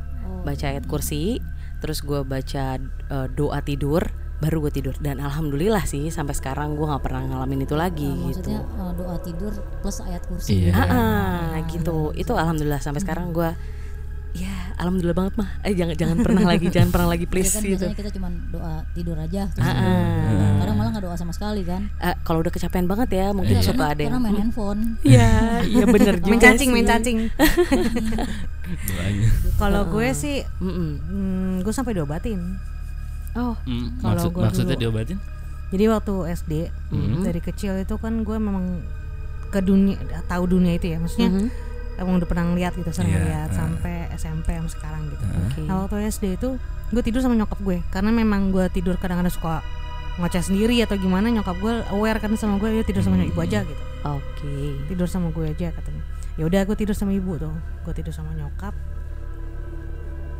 Baca 0.40 0.66
ayat 0.66 0.86
kursi 0.86 1.42
terus 1.80 2.00
gue 2.00 2.20
baca 2.22 2.76
eh, 2.78 3.26
doa 3.30 3.58
tidur 3.60 4.04
baru 4.36 4.56
gue 4.62 4.72
tidur. 4.74 4.96
Dan 4.96 5.18
alhamdulillah 5.18 5.84
sih 5.84 6.08
sampai 6.08 6.32
sekarang 6.32 6.72
gue 6.72 6.82
nggak 6.82 7.02
pernah 7.02 7.20
ngalamin 7.26 7.60
itu 7.60 7.74
lagi 7.74 8.06
Eh, 8.06 8.32
gitu. 8.32 8.48
maksudnya 8.48 8.60
eh, 8.64 8.92
doa 8.94 9.16
tidur 9.18 9.52
plus 9.80 9.98
ayat 10.00 10.22
kursi. 10.24 10.48
Iya. 10.62 10.72
gitu 10.72 10.78
Ah, 10.78 10.86
ya. 10.86 10.96
ah, 10.96 11.56
gitu. 11.66 11.96
itu 12.14 12.32
alhamdulillah 12.32 12.78
sampai 12.78 13.00
sekarang 13.00 13.30
gue 13.30 13.52
ya 14.32 14.48
alhamdulillah 14.76 15.18
banget 15.18 15.34
mah. 15.36 15.50
Eh 15.60 15.74
jangan 15.74 15.92
jangan 15.92 16.16
pernah 16.20 16.44
lagi 16.46 16.66
jangan 16.74 16.88
pernah 16.88 17.08
lagi 17.10 17.26
please 17.26 17.50
kan 17.50 17.60
gitu. 17.60 17.84
biasanya 17.84 17.98
kita 17.98 18.10
cuma 18.14 18.28
doa 18.48 18.72
tidur 18.92 19.16
aja 19.18 19.42
terus 19.50 19.60
Ah, 19.60 19.76
ah. 19.76 20.56
kadang 20.56 20.76
malah 20.78 20.79
nggak 21.00 21.08
doa 21.08 21.16
sama 21.16 21.32
sekali 21.32 21.64
kan 21.64 21.88
Eh, 21.98 22.12
kalau 22.22 22.38
udah 22.38 22.52
kecapean 22.52 22.84
banget 22.84 23.08
ya 23.10 23.32
mungkin 23.32 23.56
Iya. 23.56 23.64
suka 23.64 23.84
ada 23.88 23.98
yang 23.98 24.12
karena 24.12 24.20
main 24.22 24.36
handphone 24.38 24.80
Iya, 25.02 25.30
iya 25.72 25.84
bener 25.86 26.14
juga 26.18 26.28
Main 26.28 26.42
cacing, 26.42 26.60
sih. 26.62 26.74
main 26.74 26.86
cacing. 26.86 27.18
doanya 28.86 29.28
Kalau 29.56 29.82
gue 29.86 30.08
sih, 30.12 30.36
hmm, 30.60 31.60
gue 31.60 31.72
sampai 31.72 31.92
diobatin. 31.92 32.40
Oh, 33.32 33.54
Hmm, 33.62 33.94
Kalau 33.96 34.14
maksud 34.18 34.30
gua 34.30 34.42
maksudnya 34.44 34.74
dulu- 34.74 34.82
diobatin 34.84 35.18
Jadi 35.70 35.84
waktu 35.86 36.14
SD 36.34 36.52
Mhm. 36.90 37.22
dari 37.22 37.40
kecil 37.40 37.78
itu 37.78 37.94
kan 37.96 38.20
gue 38.20 38.36
memang 38.36 38.82
ke 39.48 39.60
dunia 39.60 39.94
tahu 40.26 40.44
dunia 40.48 40.74
itu 40.74 40.86
ya, 40.88 40.98
maksudnya 40.98 41.30
Mhm. 41.30 41.46
emang 41.96 42.18
udah 42.18 42.26
pernah 42.26 42.44
ngeliat 42.44 42.74
gitu, 42.74 42.90
sering 42.90 43.08
Iya, 43.08 43.18
ngeliat 43.20 43.48
ah. 43.48 43.56
sampai 43.56 43.96
SMP 44.12 44.50
sampai 44.50 44.66
sekarang 44.68 45.02
gitu. 45.08 45.22
Oke. 45.22 45.60
Nah 45.62 45.74
waktu 45.80 45.96
SD 46.04 46.24
itu 46.34 46.58
gue 46.90 47.02
tidur 47.04 47.20
sama 47.20 47.34
nyokap 47.34 47.58
gue 47.60 47.78
karena 47.88 48.10
memang 48.10 48.50
gue 48.50 48.66
tidur 48.68 48.94
kadang-kadang 48.96 49.30
suka 49.30 49.62
ngoceh 50.18 50.42
sendiri 50.42 50.82
atau 50.82 50.96
gimana 50.96 51.30
nyokap 51.30 51.54
gue 51.56 51.74
aware 51.92 52.18
kan 52.18 52.34
sama 52.34 52.58
gue 52.58 52.70
ya 52.72 52.82
tidur 52.82 53.04
sama 53.04 53.20
ibu 53.20 53.38
aja 53.38 53.62
gitu. 53.62 53.82
Oke. 54.02 54.80
tidur 54.88 55.06
sama 55.06 55.30
gue 55.30 55.44
aja 55.46 55.70
katanya. 55.70 56.02
Ya 56.34 56.48
udah 56.48 56.60
gue 56.64 56.76
tidur 56.76 56.96
sama 56.96 57.12
ibu 57.12 57.36
tuh. 57.36 57.52
Gue 57.84 57.92
tidur 57.92 58.10
sama 58.10 58.32
nyokap. 58.32 58.72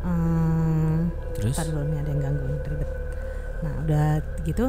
Hmm, 0.00 1.12
terus? 1.36 1.52
Ntar 1.54 1.66
dulu 1.68 1.84
nih 1.92 1.98
ada 2.00 2.08
yang 2.08 2.20
ganggu 2.24 2.44
ribet. 2.66 2.90
Nah 3.60 3.72
udah 3.84 4.08
gitu 4.42 4.66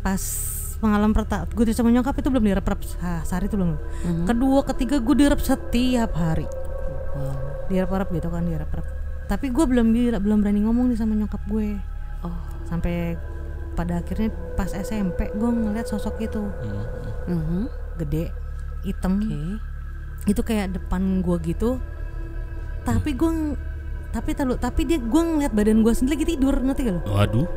pas 0.00 0.22
pengalaman 0.80 1.12
pertama 1.12 1.44
gue 1.44 1.64
tidur 1.68 1.76
sama 1.76 1.90
nyokap 1.92 2.14
itu 2.16 2.28
belum 2.32 2.44
direp-rep 2.46 2.80
se- 2.80 2.96
sehari 3.26 3.50
itu 3.50 3.56
belum. 3.58 3.76
Mhm. 3.76 4.24
kedua 4.24 4.60
ketiga 4.64 4.96
gue 4.96 5.14
direp 5.18 5.40
setiap 5.42 6.10
hari. 6.16 6.46
Wow. 7.10 7.36
direp-rep 7.68 8.08
gitu 8.14 8.28
kan 8.30 8.46
direp-rep. 8.46 8.86
Tapi 9.26 9.46
gue 9.50 9.62
belum 9.62 9.86
belum 10.18 10.38
berani 10.42 10.64
ngomong 10.64 10.90
nih 10.90 10.98
sama 10.98 11.14
nyokap 11.14 11.42
gue. 11.46 11.76
Oh. 12.20 12.36
sampai 12.68 13.18
pada 13.80 13.96
akhirnya 13.96 14.28
pas 14.52 14.68
SMP 14.70 15.32
gue 15.32 15.50
ngeliat 15.50 15.88
sosok 15.88 16.20
itu 16.20 16.44
Hmm. 17.24 17.32
Mhm. 17.32 17.62
gede 17.96 18.28
hitam 18.82 19.16
Oke. 19.18 19.40
itu 20.26 20.40
kayak 20.42 20.72
depan 20.74 21.20
gue 21.20 21.36
gitu 21.46 21.80
tapi 22.82 23.12
gue 23.12 23.56
tapi 24.10 24.30
tahu 24.32 24.56
tapi 24.56 24.84
dia 24.84 24.98
gue 24.98 25.22
ngeliat 25.22 25.52
badan 25.52 25.80
gue 25.80 25.92
sendiri 25.92 26.12
lagi 26.14 26.26
tidur 26.28 26.54
ngerti 26.56 26.82
gak 26.82 26.94
lo 26.94 27.00
waduh 27.06 27.48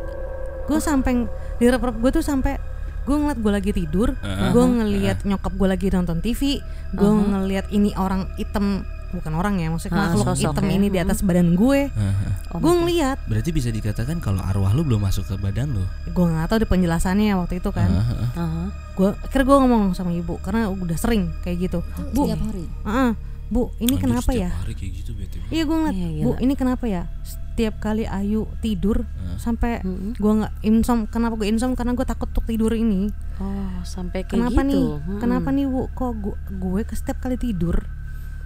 gue 0.64 0.80
sampai 0.80 1.28
di 1.58 1.66
rep 1.66 1.80
gue 1.82 2.12
tuh 2.14 2.22
sampai 2.22 2.56
gue 3.04 3.16
ngeliat 3.18 3.36
gue 3.38 3.52
lagi 3.52 3.72
tidur 3.74 4.16
Uh-huh. 4.16 4.52
gue 4.52 4.66
ngeliat 4.66 5.18
nyokap 5.24 5.52
gue 5.52 5.68
lagi 5.70 5.88
nonton 5.90 6.20
TV 6.20 6.64
gue 6.94 7.04
Uh-huh. 7.04 7.24
ngeliat 7.26 7.68
ini 7.70 7.92
orang 7.94 8.32
hitam 8.38 8.88
bukan 9.14 9.32
orang 9.32 9.56
ya 9.56 9.70
maksudnya 9.70 9.94
Ah, 9.96 10.10
makhluk 10.10 10.26
sosok 10.28 10.52
hitam 10.52 10.66
ya. 10.66 10.74
ini 10.74 10.88
di 10.90 10.98
atas 10.98 11.22
badan 11.22 11.54
gue 11.54 11.80
Aha. 11.88 12.30
Oh, 12.50 12.60
gue 12.60 12.74
ngeliat 12.76 13.18
berarti 13.24 13.50
bisa 13.50 13.70
dikatakan 13.70 14.18
kalau 14.18 14.42
arwah 14.42 14.70
lu 14.72 14.82
belum 14.82 15.00
masuk 15.00 15.24
ke 15.24 15.36
badan 15.36 15.72
lu 15.72 15.86
gue 16.06 16.26
nggak 16.28 16.48
tahu 16.48 16.60
di 16.60 16.68
penjelasannya 16.68 17.34
waktu 17.36 17.58
itu 17.58 17.70
kan 17.70 17.88
Aha. 17.88 18.16
Aha. 18.36 18.64
gue 18.92 19.10
akhirnya 19.16 19.46
gue 19.46 19.58
ngomong 19.60 19.84
sama 19.92 20.12
ibu 20.12 20.38
karena 20.40 20.68
udah 20.68 20.96
sering 20.96 21.30
kayak 21.40 21.58
gitu 21.64 21.80
itu 21.80 22.10
bu 22.12 22.22
setiap 22.26 22.42
hari 22.44 22.66
ah, 22.84 23.12
bu 23.48 23.70
ini 23.78 23.86
Anjir, 23.92 24.02
kenapa 24.04 24.22
setiap 24.28 24.42
ya 24.42 24.50
hari 24.56 24.74
kayak 24.74 24.92
gitu 24.98 25.12
iya 25.48 25.64
gue 25.64 25.76
ngeliat 25.76 25.94
Iya, 25.96 26.24
bu 26.24 26.32
ini 26.40 26.54
kenapa 26.54 26.86
ya 26.86 27.06
setiap 27.22 27.78
kali 27.80 28.04
Ayu 28.04 28.50
tidur 28.60 29.06
Ah. 29.22 29.38
sampai 29.38 29.78
Mhm. 29.80 30.18
gue 30.18 30.34
nggak 30.36 30.54
insom 30.64 31.06
kenapa 31.06 31.34
gue 31.36 31.48
insom 31.48 31.74
karena 31.74 31.94
gue 31.94 32.02
takut 32.04 32.26
untuk 32.28 32.46
tidur 32.46 32.74
ini 32.74 33.14
Oh, 33.36 33.82
sampai 33.84 34.24
kayak 34.24 34.30
kenapa 34.32 34.62
gitu. 34.62 34.70
nih 34.70 34.86
Mhm. 34.96 35.20
kenapa 35.20 35.50
nih 35.50 35.66
bu 35.66 35.82
kok 35.92 36.12
gue, 36.16 36.34
gue 36.52 36.82
ke 36.84 36.94
setiap 36.94 37.18
kali 37.20 37.34
tidur 37.36 37.82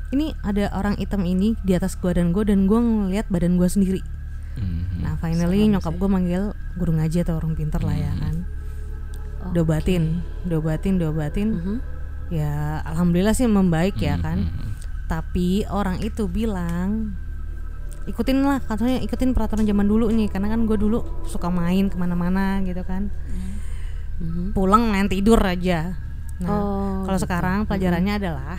ini 0.10 0.32
ada 0.40 0.72
orang 0.72 0.96
hitam 0.96 1.22
ini 1.22 1.60
di 1.62 1.72
atas 1.72 1.96
gue 1.96 2.10
dan 2.10 2.32
gue 2.32 2.44
dan 2.44 2.64
gue 2.66 2.76
ngeliat 2.76 3.28
badan 3.28 3.56
gue 3.56 3.68
sendiri. 3.68 4.02
Mhm. 4.58 5.06
nah 5.06 5.14
finally 5.18 5.70
nyokap 5.70 5.94
gue 5.94 6.10
manggil 6.10 6.44
guru 6.74 6.92
ngaji 6.92 7.22
atau 7.22 7.38
orang 7.38 7.54
pinter 7.54 7.78
lah 7.80 7.94
ya 7.94 8.10
kan. 8.12 8.36
Diobatin 9.48 10.26
diobatin 10.44 10.98
diobatin. 10.98 11.50
Mhm. 11.54 11.76
ya 12.28 12.84
alhamdulillah 12.84 13.32
sih 13.32 13.48
membaik 13.48 13.96
ya 13.98 14.18
Mhm. 14.18 14.22
kan. 14.22 14.40
tapi 15.08 15.64
orang 15.66 16.04
itu 16.04 16.28
bilang 16.28 17.16
ikutin 18.04 18.44
lah 18.44 18.60
katanya 18.60 19.00
ikutin 19.00 19.32
peraturan 19.32 19.64
zaman 19.64 19.88
dulu 19.88 20.12
nih 20.12 20.28
karena 20.28 20.52
kan 20.52 20.64
gue 20.64 20.76
dulu 20.76 21.00
suka 21.24 21.48
main 21.48 21.88
ke 21.88 21.96
mana-mana 21.96 22.60
gitu 22.62 22.84
kan. 22.84 23.08
Mhm. 24.18 24.52
pulang 24.52 24.90
main 24.90 25.08
tidur 25.08 25.38
aja. 25.38 25.96
Nah 26.38 26.50
Oh, 26.50 27.06
kalau 27.06 27.16
gitu. 27.16 27.24
sekarang 27.24 27.60
pelajarannya 27.66 28.14
adalah 28.18 28.58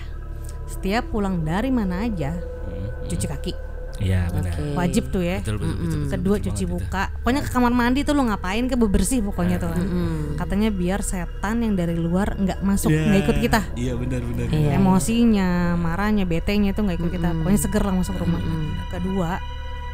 setiap 0.78 1.04
pulang 1.08 1.42
dari 1.42 1.68
mana 1.68 2.02
aja 2.02 2.32
Mhm. 2.32 3.08
cuci 3.08 3.26
kaki 3.26 3.54
Iya 3.99 4.30
benar. 4.30 4.54
Oke. 4.54 4.78
wajib 4.78 5.11
tuh 5.11 5.26
ya 5.26 5.42
Betul 5.42 5.58
betul 5.58 5.75
betul. 5.75 5.87
betul, 5.90 6.06
kedua 6.08 6.37
betul 6.37 6.47
cuci 6.47 6.64
muka 6.64 7.02
pokoknya 7.18 7.42
ke 7.42 7.50
kamar 7.50 7.73
mandi 7.73 8.00
tuh 8.00 8.14
lu 8.14 8.23
ngapain 8.25 8.64
ke 8.64 8.76
bebersih 8.76 9.18
pokoknya 9.20 9.58
tuh 9.58 9.68
kan 9.68 9.82
Mhm. 9.82 10.38
katanya 10.38 10.70
biar 10.70 11.02
setan 11.02 11.56
yang 11.61 11.75
dari 11.75 11.99
luar 11.99 12.30
nggak 12.32 12.62
masuk 12.62 12.88
Ya, 12.88 13.02
nggak 13.04 13.20
ikut 13.20 13.37
kita 13.40 13.61
Iya 13.75 13.92
benar 13.92 14.23
benar. 14.23 14.47
Iya. 14.49 14.70
emosinya 14.73 15.49
marahnya 15.75 16.25
betenya 16.25 16.70
itu 16.70 16.78
nggak 16.78 16.94
ikut 16.97 17.11
kita 17.11 17.26
Mm-mm. 17.26 17.38
pokoknya 17.42 17.58
seger 17.61 17.82
lah 17.82 17.94
masuk 17.97 18.14
rumah 18.16 18.38
Mm-mm. 18.38 18.70
kedua 18.88 19.30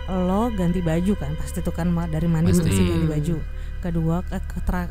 lo 0.06 0.52
ganti 0.52 0.80
baju 0.80 1.12
kan 1.16 1.32
pasti 1.34 1.58
tuh 1.58 1.72
kan 1.72 1.88
dari 2.04 2.28
mandi 2.28 2.52
Pasti. 2.52 2.60
bersih 2.62 2.84
ganti 2.86 3.06
baju 3.08 3.36
kedua 3.80 4.16
ke, 4.20 4.36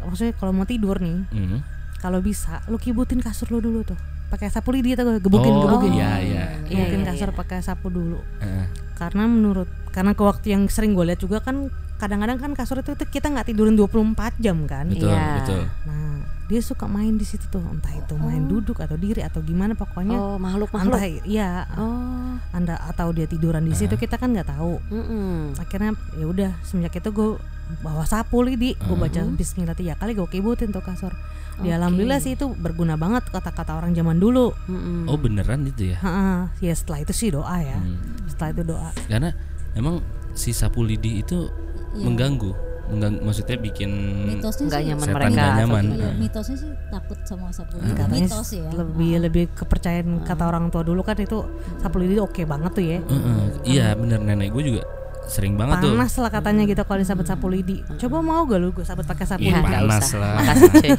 maksudnya 0.03 0.33
kalau 0.33 0.51
mau 0.51 0.65
tidur 0.65 0.97
nih 0.97 1.21
Mhm. 1.29 1.57
kalau 1.97 2.17
bisa 2.17 2.65
lo 2.65 2.77
kibutin 2.77 3.21
kasur 3.21 3.45
lo 3.47 3.62
dulu 3.62 3.85
tuh 3.85 4.00
pakai 4.34 4.50
sapu 4.50 4.74
lidi 4.74 4.92
atau 4.92 5.13
gebukin 5.16 5.54
Oh, 5.54 5.62
gebukin 5.63 5.94
iya 5.94 6.12
iya. 6.18 6.46
gebukin 6.63 6.74
Iya, 6.74 6.86
iya, 7.00 7.10
kasur 7.13 7.30
iya. 7.30 7.38
pakai 7.38 7.60
sapu 7.60 7.88
dulu 7.88 8.18
Heeh. 8.40 8.66
karena 8.96 9.24
menurut 9.25 9.70
karena 9.90 10.12
ke 10.12 10.24
waktu 10.24 10.48
yang 10.50 10.66
sering 10.66 10.92
gue 10.92 11.06
lihat 11.06 11.22
juga 11.22 11.38
kan 11.38 11.70
kadang-kadang 11.96 12.36
kan 12.36 12.52
kasur 12.52 12.82
itu 12.82 12.92
kita 12.98 13.30
nggak 13.30 13.48
tidurin 13.48 13.78
24 13.78 14.18
jam 14.38 14.66
kan 14.66 14.90
Betul 14.90 15.08
Iya. 15.08 15.38
betul. 15.38 15.62
nah 15.86 16.18
dia 16.53 16.62
suka 16.62 16.86
main 16.86 17.17
di 17.17 17.25
situ 17.25 17.50
tuh 17.50 17.65
entah 17.65 17.89
itu 17.89 18.13
main 18.13 18.45
duduk 18.45 18.77
atau 18.77 18.93
diri 18.93 19.19
atau 19.19 19.41
gimana 19.41 19.74
pokoknya 19.74 20.13
Oh, 20.13 20.38
makhluk 20.38 20.69
makhluk. 20.69 20.93
entah 20.93 21.03
iya 21.25 21.65
Oh. 21.74 22.38
anda 22.51 22.77
atau 22.83 23.10
dia 23.10 23.25
tiduran 23.25 23.65
di 23.65 23.74
situ 23.74 23.98
kita 23.98 24.15
kan 24.15 24.29
nggak 24.29 24.45
tahu 24.48 24.77
Mhm. 24.86 25.57
akhirnya 25.57 25.91
ya 26.13 26.25
udah 26.25 26.51
semenjak 26.62 26.93
itu 26.95 27.10
gue 27.10 27.41
bawa 27.79 28.05
sapu 28.05 28.39
lidi 28.39 28.77
gue 28.77 28.93
baca 28.93 29.25
Bismillah 29.25 29.74
tiga 29.74 29.98
kali 29.98 30.13
gue 30.13 30.27
kibutin 30.27 30.69
tuh 30.69 30.79
kasur 30.79 31.10
Oke. 31.55 31.65
ya 31.65 31.75
alhamdulillah 31.75 32.19
sih 32.19 32.38
itu 32.38 32.45
berguna 32.51 32.93
banget 32.95 33.25
kata-kata 33.27 33.74
orang 33.74 33.91
zaman 33.91 34.15
dulu 34.15 34.53
Mhm. 34.67 35.10
Oh 35.10 35.17
beneran 35.17 35.65
itu 35.65 35.89
ya? 35.89 35.98
Heeh, 35.98 36.38
ya 36.62 36.74
setelah 36.75 37.01
itu 37.01 37.13
sih 37.15 37.29
doa 37.29 37.57
ya 37.57 37.74
Hmm. 37.75 37.98
setelah 38.27 38.50
itu 38.51 38.63
doa 38.63 38.89
Karena 39.07 39.33
emang 39.74 40.05
si 40.31 40.53
sapu 40.53 40.81
lidi 40.81 41.17
itu 41.19 41.50
Iya. 41.91 42.05
mengganggu, 42.05 42.53
mengganggu 42.84 43.20
maksudnya 43.22 43.58
bikin 43.58 43.92
mitosnya 44.28 44.66
Nggak 44.68 44.82
nyaman 44.84 45.02
setan 45.02 45.16
mereka 45.16 45.42
atau 45.42 45.58
nyaman. 45.58 45.84
Iya, 45.86 45.96
Heeh. 46.04 46.13
mitosnya 46.20 46.58
sih 46.60 46.72
takut 46.88 47.20
sama 47.24 47.48
sapu 47.50 47.75
lidi. 47.78 47.96
katanya 47.96 48.28
mitos 48.28 48.50
ya 48.52 48.68
lebih 48.70 49.12
lebih 49.22 49.44
kepercayaan 49.52 50.10
kata 50.22 50.44
orang 50.44 50.66
tua 50.68 50.84
dulu 50.84 51.02
kan 51.02 51.16
itu 51.16 51.40
sapu 51.78 51.96
lidi 51.98 52.18
oke 52.18 52.44
banget 52.44 52.72
tuh 52.72 52.84
ya 52.84 53.00
Heeh, 53.00 53.44
Iya 53.63 53.88
bener 53.94 54.20
nenek 54.20 54.52
gue 54.52 54.63
juga 54.68 54.84
sering 55.25 55.56
banget 55.56 55.80
tuh. 55.80 55.94
panas 55.94 56.13
lah 56.13 56.30
katanya 56.30 56.63
gitu 56.63 56.82
kalau 56.82 57.00
disabet 57.00 57.24
sapu 57.24 57.48
lidi 57.48 57.80
coba 57.98 58.20
mau 58.20 58.44
gak 58.44 58.58
lu 58.58 58.70
gue 58.70 58.82
sabet 58.82 59.03
pakai 59.03 59.24
sapu 59.24 59.42
Iya, 59.42 59.58
lidi 59.58 59.72
panas 59.74 60.03
usah. 60.06 60.20
lah. 60.20 60.34
Makasih, 60.38 60.70
cuy. 60.70 60.92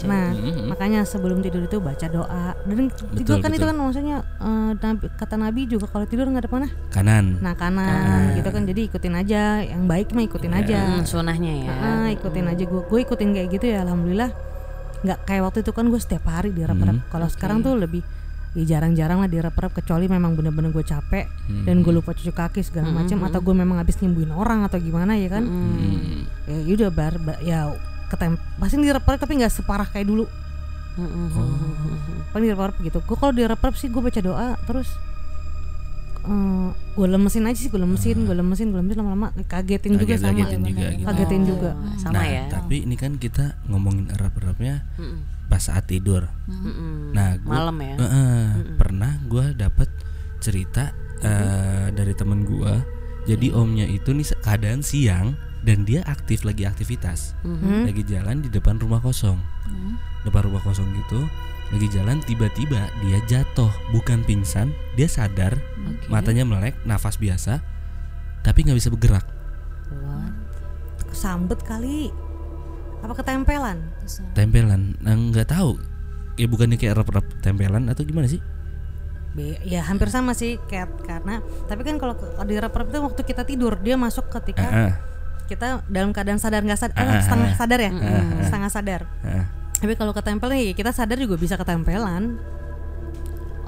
Nah 0.08 0.26
Mhm. 0.30 0.64
makanya 0.66 1.00
sebelum 1.02 1.38
tidur 1.38 1.62
itu 1.62 1.78
baca 1.78 2.06
doa 2.06 2.54
dan 2.56 2.88
juga 2.88 3.10
Betul, 3.12 3.36
kan 3.38 3.50
itu 3.50 3.58
betul. 3.58 3.68
kan 3.68 3.76
maksudnya 3.76 4.16
eh, 4.38 4.70
nabi- 4.76 5.10
kata 5.12 5.34
nabi 5.36 5.60
juga 5.64 5.86
kalau 5.86 6.04
tidur 6.04 6.26
nggak 6.26 6.42
ada 6.42 6.50
mana 6.50 6.68
Kanan. 6.88 7.24
nah 7.38 7.52
kanan 7.52 8.34
gitu 8.34 8.48
kan 8.48 8.62
jadi 8.64 8.80
ikutin 8.84 9.14
aja 9.14 9.42
yang 9.62 9.84
baik 9.84 10.10
mah 10.10 10.22
ikutin 10.22 10.52
aja 10.52 10.78
Hmm, 10.88 11.02
sunahnya 11.02 11.52
ya. 11.60 11.72
Ah, 11.74 12.08
ikutin 12.08 12.46
aja 12.46 12.62
gue 12.62 12.82
gue 12.82 13.00
ikutin 13.00 13.28
kayak 13.30 13.48
gitu 13.50 13.66
ya 13.68 13.82
alhamdulillah 13.82 14.30
nggak 15.00 15.18
kayak 15.24 15.42
waktu 15.44 15.58
itu 15.60 15.70
kan 15.70 15.86
gue 15.86 15.98
setiap 15.98 16.24
hari 16.24 16.50
direp-rep 16.50 16.96
Hmm, 16.96 17.06
kalau 17.08 17.26
sekarang 17.26 17.60
tuh 17.60 17.74
lebih 17.74 18.02
ya 18.58 18.64
jarang-jarang 18.68 19.18
lah 19.18 19.26
direp-rep 19.26 19.70
kecuali 19.72 20.04
memang 20.04 20.34
bener-bener 20.34 20.68
gue 20.68 20.82
capek 20.82 21.30
Hmm. 21.46 21.62
dan 21.62 21.80
gue 21.80 21.92
lupa 21.92 22.10
cuci 22.10 22.28
kaki 22.28 22.60
segala 22.60 22.90
macam 22.92 23.22
atau 23.22 23.38
gue 23.38 23.54
memang 23.54 23.78
habis 23.78 23.94
nyembuhin 23.96 24.30
orang 24.30 24.62
atau 24.62 24.76
gimana 24.76 25.14
ya 25.14 25.30
kan 25.30 25.46
Hmm. 25.46 26.26
ya 26.44 26.74
udah 26.74 26.90
bar, 26.90 27.14
bar- 27.16 27.38
ya 27.40 27.70
ketem 28.08 28.34
pasti 28.56 28.76
direp-rep 28.76 29.16
tapi 29.16 29.36
nggak 29.36 29.52
separah 29.52 29.86
kayak 29.86 30.06
dulu 30.06 30.26
Mhm. 30.96 32.28
paling 32.28 32.46
direp-rep 32.48 32.76
gitu 32.82 32.98
gue 32.98 33.16
kalau 33.16 33.30
direp-rep 33.30 33.74
sih 33.74 33.86
gue 33.86 34.00
baca 34.00 34.18
doa 34.18 34.58
terus 34.64 34.90
eh, 36.20 36.68
gue 36.92 37.06
lemesin 37.06 37.44
aja 37.44 37.56
sih 37.56 37.68
gue 37.68 37.78
lemesin 37.78 38.18
gue 38.20 38.34
lemesin 38.34 38.68
gue 38.68 38.76
lemesin 38.76 38.98
lama-lama 38.98 39.30
kagetin 39.44 39.94
juga 39.94 40.12
Kaget- 40.12 40.20
sama 40.20 40.34
kagetin 40.34 40.62
juga 40.66 40.86
gitu. 40.90 41.06
kagetin 41.06 41.40
Oh, 41.40 41.46
juga 41.46 41.70
Sama 41.96 42.12
nah, 42.12 42.26
ya. 42.26 42.44
tapi 42.50 42.76
ini 42.82 42.96
kan 42.96 43.12
kita 43.16 43.44
ngomongin 43.64 44.10
erap-erapnya 44.10 44.82
Mhm. 44.98 45.37
Pas 45.48 45.58
saat 45.58 45.84
tidur. 45.84 46.28
Mhm. 46.44 47.10
Nah, 47.10 47.40
gua- 47.40 47.56
malam 47.58 47.76
ya. 47.78 47.94
Heeh, 47.96 48.44
pernah 48.76 49.16
gue 49.22 49.52
dapet 49.52 49.88
cerita 50.38 50.92
eh, 51.18 51.90
dari 51.90 52.14
temen 52.14 52.44
gue. 52.44 52.74
Jadi 53.26 53.50
omnya 53.50 53.82
itu 53.84 54.14
nih 54.14 54.22
keadaan 54.38 54.80
siang 54.80 55.34
dan 55.60 55.82
dia 55.82 56.00
aktif 56.04 56.46
lagi 56.46 56.62
aktivitas, 56.62 57.34
Mhm. 57.42 57.84
lagi 57.84 58.02
jalan 58.04 58.38
di 58.38 58.48
depan 58.48 58.78
rumah 58.78 59.00
kosong. 59.00 59.36
Hmm. 59.64 59.98
depan 60.20 60.44
rumah 60.44 60.60
kosong 60.60 60.88
gitu 60.94 61.24
lagi 61.68 61.88
jalan 61.88 62.18
tiba-tiba 62.20 62.80
dia 62.98 63.18
jatuh 63.24 63.70
bukan 63.90 64.20
pingsan 64.22 64.70
dia 64.94 65.06
sadar 65.06 65.54
Oke. 65.78 66.08
matanya 66.08 66.42
melek 66.42 66.74
nafas 66.82 67.16
biasa 67.16 67.60
tapi 68.42 68.64
nggak 68.64 68.74
bisa 68.74 68.88
bergerak 68.88 69.22
What? 69.94 70.32
Kesambet 71.06 71.60
kali. 71.62 72.10
Apa 73.04 73.12
ketempelan? 73.14 73.78
Tempelan 74.34 74.98
nah, 75.02 75.14
nggak 75.14 75.48
tahu 75.50 75.78
ya 76.38 76.46
bukannya 76.46 76.78
kayak 76.78 77.02
rep-rep 77.02 77.26
tempelan 77.42 77.90
atau 77.90 78.06
gimana 78.06 78.30
sih 78.30 78.38
ya 79.66 79.86
hampir 79.86 80.10
sama 80.10 80.34
sih 80.34 80.58
kayak 80.66 81.04
karena 81.06 81.38
tapi 81.70 81.86
kan 81.86 81.98
kalau 82.00 82.14
di 82.42 82.58
rep 82.58 82.74
itu 82.74 82.98
waktu 82.98 83.22
kita 83.22 83.42
tidur 83.46 83.78
dia 83.78 83.94
masuk 83.94 84.26
ketika 84.34 84.66
Ah, 84.66 84.78
ah, 84.90 84.92
kita 85.46 85.86
dalam 85.86 86.10
keadaan 86.10 86.42
sadar 86.42 86.66
nggak 86.66 86.80
sadar 86.80 86.96
Ah, 86.98 87.06
ah, 87.06 87.22
setengah 87.22 87.50
ah. 87.50 87.54
sadar 87.58 87.78
ya 87.78 87.90
ah. 87.92 88.42
setengah 88.42 88.70
sadar 88.70 89.00
ah. 89.22 89.44
tapi 89.78 89.94
kalau 89.94 90.10
ketempelan 90.10 90.58
ya 90.58 90.74
kita 90.74 90.90
sadar 90.90 91.18
juga 91.18 91.38
bisa 91.38 91.54
ketempelan 91.54 92.38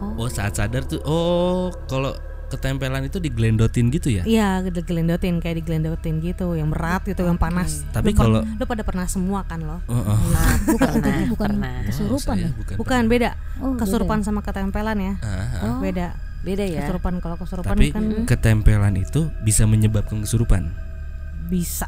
oh 0.00 0.30
saat 0.32 0.56
sadar 0.58 0.82
tuh 0.88 0.99
oh 1.06 1.70
kalau 1.87 2.16
ketempelan 2.50 3.07
itu 3.07 3.23
digelendotin 3.23 3.88
gitu 3.95 4.11
ya? 4.11 4.23
Iya 4.26 4.66
digelendotin 4.66 5.38
kayak 5.38 5.62
digelendotin 5.62 6.19
gitu 6.19 6.59
yang 6.59 6.69
berat 6.69 7.07
gitu 7.07 7.23
yang 7.23 7.38
panas. 7.38 7.87
Tapi 7.95 8.12
kalau- 8.12 8.42
lu 8.42 8.64
pada 8.66 8.83
pernah 8.83 9.07
semua 9.07 9.47
kan 9.47 9.62
lo? 9.62 9.78
Oh, 9.87 9.95
oh. 9.95 10.19
Nah, 10.35 10.54
bukan 10.75 10.90
Pernah, 11.00 11.26
bukan. 11.30 11.50
Pernah. 11.54 11.75
kesurupan. 11.87 12.37
Ya 12.37 12.50
bukan. 12.52 12.75
Bukan 12.76 13.02
beda. 13.07 13.30
Oh, 13.62 13.73
beda. 13.73 13.80
Kesurupan 13.87 14.19
sama 14.26 14.40
ketempelan 14.42 14.99
ya. 14.99 15.14
Ah, 15.23 15.78
ah. 15.78 15.78
beda. 15.78 16.19
Beda 16.40 16.64
ya. 16.64 16.80
kesurupan 16.85 17.21
kalau 17.21 17.37
kesurupan 17.37 17.76
tapi 17.76 17.92
kan 17.92 18.04
ketempelan 18.25 18.97
itu 18.97 19.28
bisa 19.45 19.69
menyebabkan 19.69 20.25
kesurupan? 20.25 20.73
Bisa. 21.52 21.87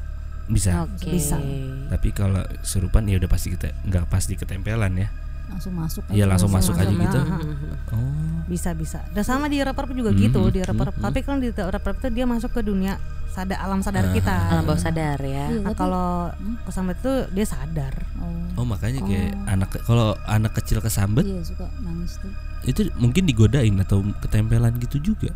Bisa. 0.52 0.85
Oke. 0.85 1.09
Bisa. 1.09 1.40
tapi 1.88 2.12
kalau 2.12 2.45
kesurupan 2.61 3.09
ya 3.09 3.16
udah 3.16 3.31
pasti 3.31 3.52
kita 3.57 3.73
nggak 3.88 4.12
pasti 4.12 4.37
ketempelan 4.37 4.92
ya 4.97 5.09
langsung 5.52 5.75
masuk 5.75 6.02
Iya, 6.09 6.25
langsung 6.25 6.49
Langsung 6.49 6.75
masuk 6.75 6.82
aja 6.82 6.88
masuk, 6.88 7.02
gitu? 7.02 7.18
Ah, 7.18 7.28
ah, 7.28 7.38
ah. 7.38 7.94
oh. 7.94 8.40
Bisa 8.44 8.71
bisa. 8.73 8.99
Dan 9.11 9.23
sama 9.23 9.47
di 9.47 9.59
rep 9.59 9.76
juga 9.92 10.11
Hmm, 10.11 10.18
gitu 10.18 10.40
hmm, 10.42 10.50
di 10.50 10.61
rep 10.61 10.75
hmm, 10.75 10.99
tapi 10.99 11.18
kan 11.21 11.37
di 11.38 11.49
rep 11.50 11.85
itu 11.87 12.09
dia 12.09 12.25
masuk 12.25 12.50
ke 12.50 12.61
dunia 12.61 12.97
sadar 13.28 13.59
alam 13.59 13.80
sadar 13.80 14.04
Ah, 14.06 14.12
kita. 14.12 14.35
Alam 14.50 14.64
bawah 14.66 14.76
sadar 14.78 15.18
ya. 15.21 15.49
Iya, 15.49 15.61
Nah, 15.61 15.73
tapi- 15.73 15.78
kalau 15.78 16.09
Hmm? 16.32 16.56
kesambet 16.62 16.97
itu 16.99 17.12
dia 17.30 17.47
sadar. 17.47 17.94
Oh, 18.18 18.61
oh 18.61 18.66
makanya 18.66 19.00
kayak 19.02 19.30
anak 19.47 19.68
kalau 19.82 20.09
anak 20.26 20.52
kecil 20.54 20.80
kesambet 20.80 21.25
iya 21.25 21.40
suka 21.40 21.64
nangis 21.80 22.16
tuh. 22.16 22.32
Itu 22.62 22.80
mungkin 22.94 23.25
digodain 23.25 23.75
atau 23.78 24.00
ketempelan 24.21 24.76
gitu 24.78 25.14
juga 25.14 25.32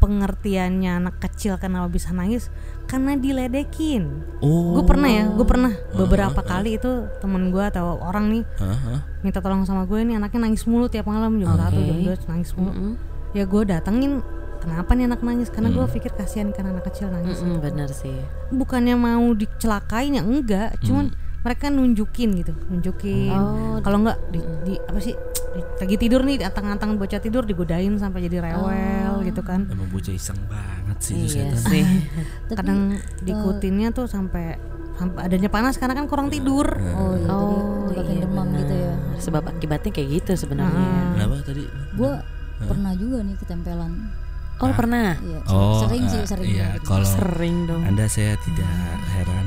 pengertiannya 0.00 0.96
anak 0.96 1.20
kecil 1.20 1.54
kenapa 1.54 1.86
bisa 1.86 2.10
nangis? 2.10 2.48
Karena 2.84 3.14
diledekin. 3.14 4.24
Oh. 4.40 4.74
gue 4.74 4.82
pernah 4.82 5.06
ya 5.06 5.24
gue 5.28 5.44
pernah 5.44 5.70
beberapa 5.92 6.40
kali 6.40 6.74
itu 6.74 6.90
temen 7.20 7.48
gue 7.48 7.62
atau 7.62 8.00
orang 8.00 8.26
nih 8.30 8.42
Ah, 8.58 8.72
ah. 8.90 9.00
minta 9.20 9.38
tolong 9.38 9.62
sama 9.62 9.84
gue 9.84 10.00
nih 10.00 10.16
anaknya 10.16 10.40
nangis 10.42 10.64
mulu 10.64 10.88
tiap 10.88 11.04
malam 11.04 11.36
jam 11.36 11.52
satu 11.52 11.78
jam 11.78 11.96
dua 12.00 12.16
nangis 12.26 12.50
mulu. 12.52 12.70
Mm-mm. 12.70 12.92
ya 13.30 13.44
gue 13.44 13.62
datengin 13.62 14.12
kenapa 14.58 14.90
nih 14.92 15.04
anak 15.06 15.20
nangis? 15.20 15.48
Karena 15.48 15.70
gue 15.70 15.84
pikir 15.86 16.10
kasihan 16.12 16.50
kan 16.50 16.66
anak 16.66 16.84
kecil 16.86 17.08
nangis 17.08 17.38
Mm-mm, 17.38 17.60
benar 17.60 17.88
sih. 17.88 18.16
bukannya 18.50 18.92
mau 18.92 19.30
dicelakain 19.32 20.16
ya 20.16 20.22
enggak. 20.22 20.74
Cuman 20.80 21.12
mereka 21.40 21.68
nunjukin 21.68 22.36
gitu 22.36 22.52
nunjukin. 22.66 23.32
Oh, 23.32 23.78
kalau 23.80 24.02
enggak 24.02 24.18
di, 24.28 24.40
di- 24.66 24.82
apa 24.82 24.98
sih 24.98 25.14
lagi 25.50 25.96
tidur 25.98 26.22
nih 26.22 26.46
antang-antang 26.46 26.94
bocah 26.94 27.18
tidur 27.18 27.42
digodain 27.42 27.98
sampai 27.98 28.30
jadi 28.30 28.38
rewel 28.38 29.26
gitu 29.26 29.42
kan. 29.42 29.66
Emang 29.66 29.90
bocah 29.90 30.14
iseng 30.14 30.38
banget 30.46 30.98
sih 31.02 31.14
itu 31.26 31.42
Iya 31.42 31.58
sih. 31.58 31.84
tapi 32.50 32.56
kadang 32.56 32.80
diikutinnya 33.20 33.90
tuh 33.90 34.06
sampai 34.06 34.54
sampai 34.94 35.20
adanya 35.26 35.48
panas 35.48 35.74
karena 35.80 35.96
kan 35.96 36.06
kurang 36.06 36.28
tidur. 36.30 36.68
Oh 36.94 37.16
iya 37.16 37.28
Oh, 37.32 37.88
tadi 37.90 37.98
menyebabkan 37.98 38.14
iya 38.14 38.22
demam 38.22 38.48
gitu 38.54 38.74
ya. 38.76 38.94
Sebab 39.18 39.42
akibatnya 39.50 39.90
kayak 39.90 40.08
gitu 40.22 40.32
sebenarnya. 40.38 40.88
kenapa 41.18 41.34
tadi? 41.42 41.64
Gue 41.98 42.12
pernah 42.60 42.92
juga 42.94 43.18
nih 43.24 43.36
ketempelan 43.40 43.92
Oh, 44.60 44.66
lu 44.66 44.74
pernah? 44.74 45.16
iya 45.18 45.40
oh 45.46 45.80
sering 45.82 46.04
sih 46.04 46.18
ah, 46.18 46.26
sering 46.26 46.46
iya 46.46 46.68
gitu. 46.74 46.84
kalau 46.86 47.08
Sering 47.08 47.56
dong. 47.64 47.80
anda 47.82 48.04
saya 48.06 48.36
tidak 48.38 48.68
heran 49.10 49.46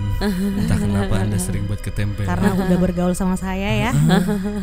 entah 0.58 0.76
kenapa 0.76 1.14
anda 1.20 1.38
sering 1.46 1.64
buat 1.64 1.80
ketempelan 1.80 2.26
karena 2.26 2.50
udah 2.52 2.78
bergaul 2.80 3.14
sama 3.14 3.34
saya 3.36 3.70
ya 3.80 3.92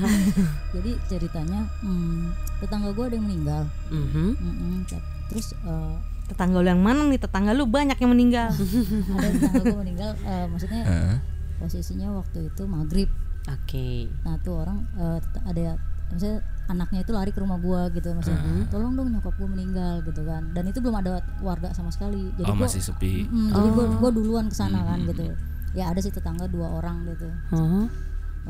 jadi 0.74 0.90
ceritanya 1.06 1.60
hmm, 1.80 2.30
tetangga 2.58 2.90
gue 2.90 3.04
ada 3.04 3.14
yang 3.14 3.26
meninggal 3.26 3.62
Mhm. 3.88 4.26
Mm-mm, 4.34 4.74
tap- 4.84 5.06
terus 5.26 5.54
eh, 5.56 5.94
tetangga 6.26 6.58
lu 6.58 6.68
yang 6.68 6.78
mana 6.78 7.02
nih 7.04 7.18
tetangga 7.18 7.50
lu 7.52 7.64
banyak 7.64 7.94
yang 7.96 8.10
meninggal 8.10 8.48
ada 9.14 9.28
tetangga 9.28 9.62
gue 9.64 9.78
meninggal 9.78 10.10
eh, 10.20 10.46
maksudnya 10.46 10.82
Ah, 10.82 11.14
posisinya 11.58 12.10
waktu 12.12 12.48
itu 12.48 12.62
maghrib 12.64 13.10
Oke. 13.46 14.06
nah 14.20 14.36
tuh 14.38 14.58
orang 14.58 14.78
eh, 14.94 15.18
tet- 15.24 15.44
ada 15.44 15.66
maksudnya 16.10 16.42
anaknya 16.70 17.00
itu 17.02 17.12
lari 17.14 17.30
ke 17.34 17.40
rumah 17.42 17.58
gua 17.58 17.90
gitu 17.90 18.10
maksudnya 18.14 18.66
tolong 18.70 18.94
dong 18.94 19.10
nyokap 19.10 19.34
gua 19.38 19.48
meninggal 19.50 20.02
gitu 20.06 20.22
kan. 20.26 20.42
Dan 20.54 20.70
itu 20.70 20.78
belum 20.78 20.96
ada 20.98 21.22
warga 21.42 21.70
sama 21.74 21.90
sekali. 21.90 22.30
Jadi 22.38 22.50
oh 22.50 22.54
gua 22.54 22.66
masih 22.66 22.82
sepi. 22.82 23.26
Mm, 23.26 23.50
jadi 23.50 23.68
gua, 23.74 23.84
gua 23.98 24.10
duluan 24.10 24.46
ke 24.50 24.56
sana 24.58 24.82
kan 24.86 24.98
gitu. 25.06 25.34
Ya 25.74 25.90
ada 25.90 26.02
sih 26.02 26.10
tetangga 26.10 26.50
dua 26.50 26.82
orang 26.82 27.06
gitu. 27.10 27.30
Oh, 27.54 27.86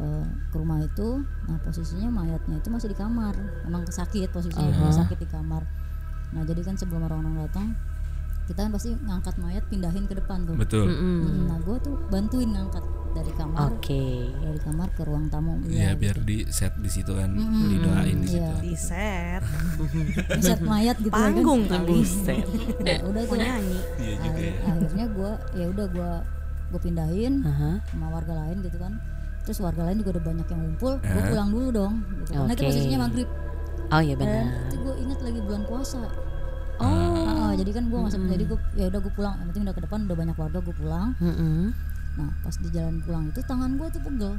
eh, 0.01 0.25
ke 0.53 0.57
rumah 0.57 0.81
itu 0.81 1.20
nah 1.49 1.57
posisinya 1.61 2.09
mayatnya 2.09 2.57
itu 2.61 2.68
masih 2.73 2.88
di 2.92 2.96
kamar. 2.96 3.37
Emang 3.64 3.85
sakit 3.85 4.33
posisinya 4.33 4.73
dia 4.73 4.92
sakit 4.92 5.18
di 5.20 5.29
kamar. 5.29 5.64
Nah 6.33 6.42
jadi 6.44 6.61
kan 6.64 6.81
sebelum 6.81 7.05
orang-orang 7.09 7.44
datang 7.44 7.77
kita 8.49 8.66
kan 8.66 8.73
pasti 8.75 8.90
ngangkat 9.07 9.38
mayat 9.38 9.64
pindahin 9.70 10.05
ke 10.11 10.16
depan 10.16 10.42
tuh. 10.42 10.57
Betul. 10.59 10.90
Mm-mm. 10.90 11.18
Mm, 11.23 11.42
nah 11.49 11.59
gua 11.64 11.77
tuh 11.81 11.96
bantuin 12.09 12.51
ngangkat 12.51 12.83
dari 13.11 13.33
kamar. 13.33 13.59
Oke. 13.68 14.05
dari 14.31 14.61
kamar 14.61 14.88
ke 14.90 15.03
ruang 15.03 15.27
tamu. 15.27 15.59
Ya 15.64 15.68
Iya, 15.68 15.90
biar 15.94 16.16
di 16.20 16.46
set 16.49 16.75
di 16.77 16.87
situ 16.87 17.11
kan 17.11 17.35
didoain 17.66 18.18
di 18.18 18.29
situ. 18.29 18.38
Iya. 18.40 18.61
di 18.61 18.75
set. 18.75 19.42
Set 20.38 20.61
mayat 20.62 20.96
gitu 20.96 21.09
ya 21.09 21.18
kan. 21.18 21.35
panggung 21.35 21.61
Buset. 21.83 22.44
Nah, 22.81 22.99
udah 23.05 23.23
tuh. 23.25 23.37
Nyanyi. 23.37 23.79
Iya 23.96 24.14
juga 24.16 24.31
Akhir- 24.31 24.46
ya. 24.46 24.70
akhirnya 24.70 25.07
gue 25.09 25.31
ya 25.53 25.66
udah 25.68 25.87
gue 25.88 26.11
gue 26.70 26.81
pindahin 26.81 27.35
Aha. 27.42 27.70
sama 27.85 28.07
warga 28.11 28.35
lain 28.37 28.62
gitu 28.62 28.79
kan. 28.79 28.92
Terus 29.42 29.59
warga 29.59 29.83
lain 29.83 29.96
juga 29.99 30.11
udah 30.14 30.25
banyak 30.25 30.46
yang 30.46 30.61
ngumpul 30.62 30.92
gue 30.96 31.23
pulang 31.27 31.49
dulu 31.51 31.68
dong. 31.70 31.94
Gitu. 32.20 32.31
karena 32.33 32.53
itu 32.53 32.62
posisinya 32.64 32.99
maghrib. 33.03 33.29
Oh 33.90 33.99
iya 33.99 34.14
benar. 34.14 34.44
itu 34.70 34.77
gue 34.79 34.94
ingat 35.03 35.18
lagi 35.18 35.40
bulan 35.42 35.62
puasa. 35.66 35.99
Oh. 36.81 36.87
Ah, 36.87 37.29
ah, 37.29 37.53
jadi 37.53 37.70
kan 37.75 37.92
gue 37.92 37.99
nggak 37.99 38.09
sempet 38.09 38.29
jadi 38.33 38.44
gue 38.46 38.59
ya 38.73 38.87
udah 38.87 39.01
gue 39.03 39.12
pulang. 39.12 39.35
Yang 39.37 39.46
penting 39.51 39.62
udah 39.66 39.75
ke 39.75 39.83
depan 39.83 39.99
udah 40.07 40.16
banyak 40.16 40.37
warga 40.38 40.59
gue 40.61 40.75
pulang. 40.75 41.09
Mm-mm. 41.18 41.75
Nah 42.12 42.31
pas 42.40 42.55
di 42.55 42.68
jalan 42.68 42.99
pulang 43.01 43.25
itu 43.27 43.40
tangan 43.40 43.70
gue 43.73 43.88
tuh 43.88 44.01
pegel 44.01 44.35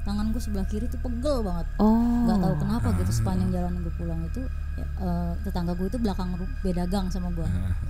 tangan 0.00 0.26
gue 0.28 0.40
sebelah 0.40 0.64
kiri 0.64 0.86
tuh 0.86 0.96
pegel 0.98 1.40
banget 1.40 1.66
Oh. 1.76 2.24
nggak 2.24 2.38
tahu 2.38 2.54
kenapa 2.58 2.88
gitu 2.96 3.12
sepanjang 3.14 3.50
jalan 3.50 3.72
gue 3.78 3.92
pulang 3.94 4.20
itu 4.24 4.40
ya, 4.74 4.86
eh, 4.98 5.32
tetangga 5.42 5.72
gue 5.72 5.86
itu 5.86 5.98
belakang 5.98 6.32
beda 6.58 6.84
gang 6.86 7.06
sama 7.06 7.28
gue 7.30 7.44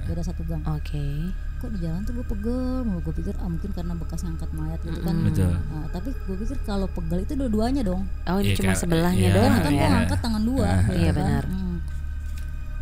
beda 0.05 0.19
satu 0.21 0.43
gang 0.43 0.59
Oke. 0.67 1.31
kok 1.57 1.71
di 1.71 1.79
jalan 1.79 2.03
tuh 2.03 2.13
gue 2.13 2.27
pegel 2.27 2.59
mulu 2.83 2.99
gue 3.01 3.15
pikir 3.15 3.35
ah 3.37 3.47
mungkin 3.47 3.71
karena 3.71 3.95
bekas 3.95 4.21
ngangkat 4.21 4.51
mayat 4.51 4.81
gitu 4.81 4.99
kan 4.99 5.15
Betul. 5.23 5.53
Nah, 5.53 5.87
tapi 5.89 6.09
gue 6.11 6.37
pikir 6.37 6.59
kalau 6.61 6.89
pegel 6.89 7.19
itu 7.21 7.33
dua-duanya 7.37 7.83
dong 7.85 8.03
Oh 8.25 8.39
ini 8.39 8.49
Iya, 8.49 8.57
cuma 8.59 8.73
sebelahnya 8.75 9.21
Iya. 9.23 9.35
doang 9.37 9.55
kan 9.55 9.63
gue 9.65 9.77
ya. 9.77 9.89
ngangkat 9.93 10.19
tangan 10.21 10.43
dua 10.43 10.69
gitu 10.83 10.97
Iya, 10.97 11.11
kan. 11.11 11.17
benar. 11.17 11.45
Hmm. 11.47 11.77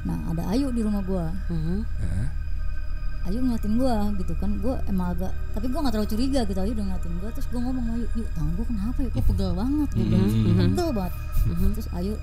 nah 0.00 0.18
ada 0.26 0.42
Ayu 0.48 0.66
di 0.70 0.80
rumah 0.80 1.02
gue 1.02 1.24
Mhm. 1.50 1.78
Ah, 2.00 2.26
Ayu 3.28 3.38
ngeliatin 3.38 3.72
gue 3.76 3.94
gitu 4.18 4.32
kan. 4.36 4.50
Gue 4.58 4.74
emang 4.88 5.12
agak 5.12 5.32
tapi 5.52 5.66
gue 5.68 5.78
nggak 5.78 5.92
terlalu 5.92 6.10
curiga 6.10 6.40
gitu. 6.42 6.58
Ayu 6.58 6.72
udah 6.72 6.84
ngeliatin 6.88 7.12
gue 7.20 7.30
terus 7.36 7.46
gue 7.48 7.60
ngomong 7.60 7.84
Ayu 7.92 8.04
yuk 8.16 8.28
tangan 8.32 8.52
gue 8.56 8.66
kenapa 8.66 8.98
ya? 9.04 9.10
Kok 9.12 9.24
pegel 9.28 9.50
banget 9.52 9.88
gue 9.92 10.06
bilang. 10.08 10.28
Mhm. 10.28 10.44
pegel 10.56 10.88
banget. 10.96 11.14
Mhm. 11.44 11.68
terus 11.76 11.88
Ayu 11.92 12.14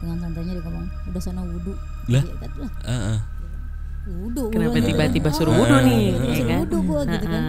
dengan 0.00 0.16
santainya 0.16 0.52
dia 0.56 0.62
ngomong 0.64 0.86
udah 1.12 1.20
sana 1.20 1.40
wudhu 1.44 1.72
Lah? 2.08 2.22
Iya, 2.24 2.34
kan, 2.40 2.50
lah. 2.56 2.72
Ah, 2.82 2.92
ah. 2.92 3.18
wudhu 4.08 4.42
gua 4.48 4.52
Kenapa 4.56 4.72
bilang 4.72 4.80
gitu. 4.80 4.88
tiba-tiba 4.96 5.28
suruh 5.30 5.54
wudhu 5.54 5.76
nih? 5.84 6.00
ya 6.00 6.12
suruh 6.16 6.48
kan? 6.48 6.58
wudhu 6.64 6.78
gue 6.80 7.00
gitu 7.04 7.26
kan. 7.28 7.42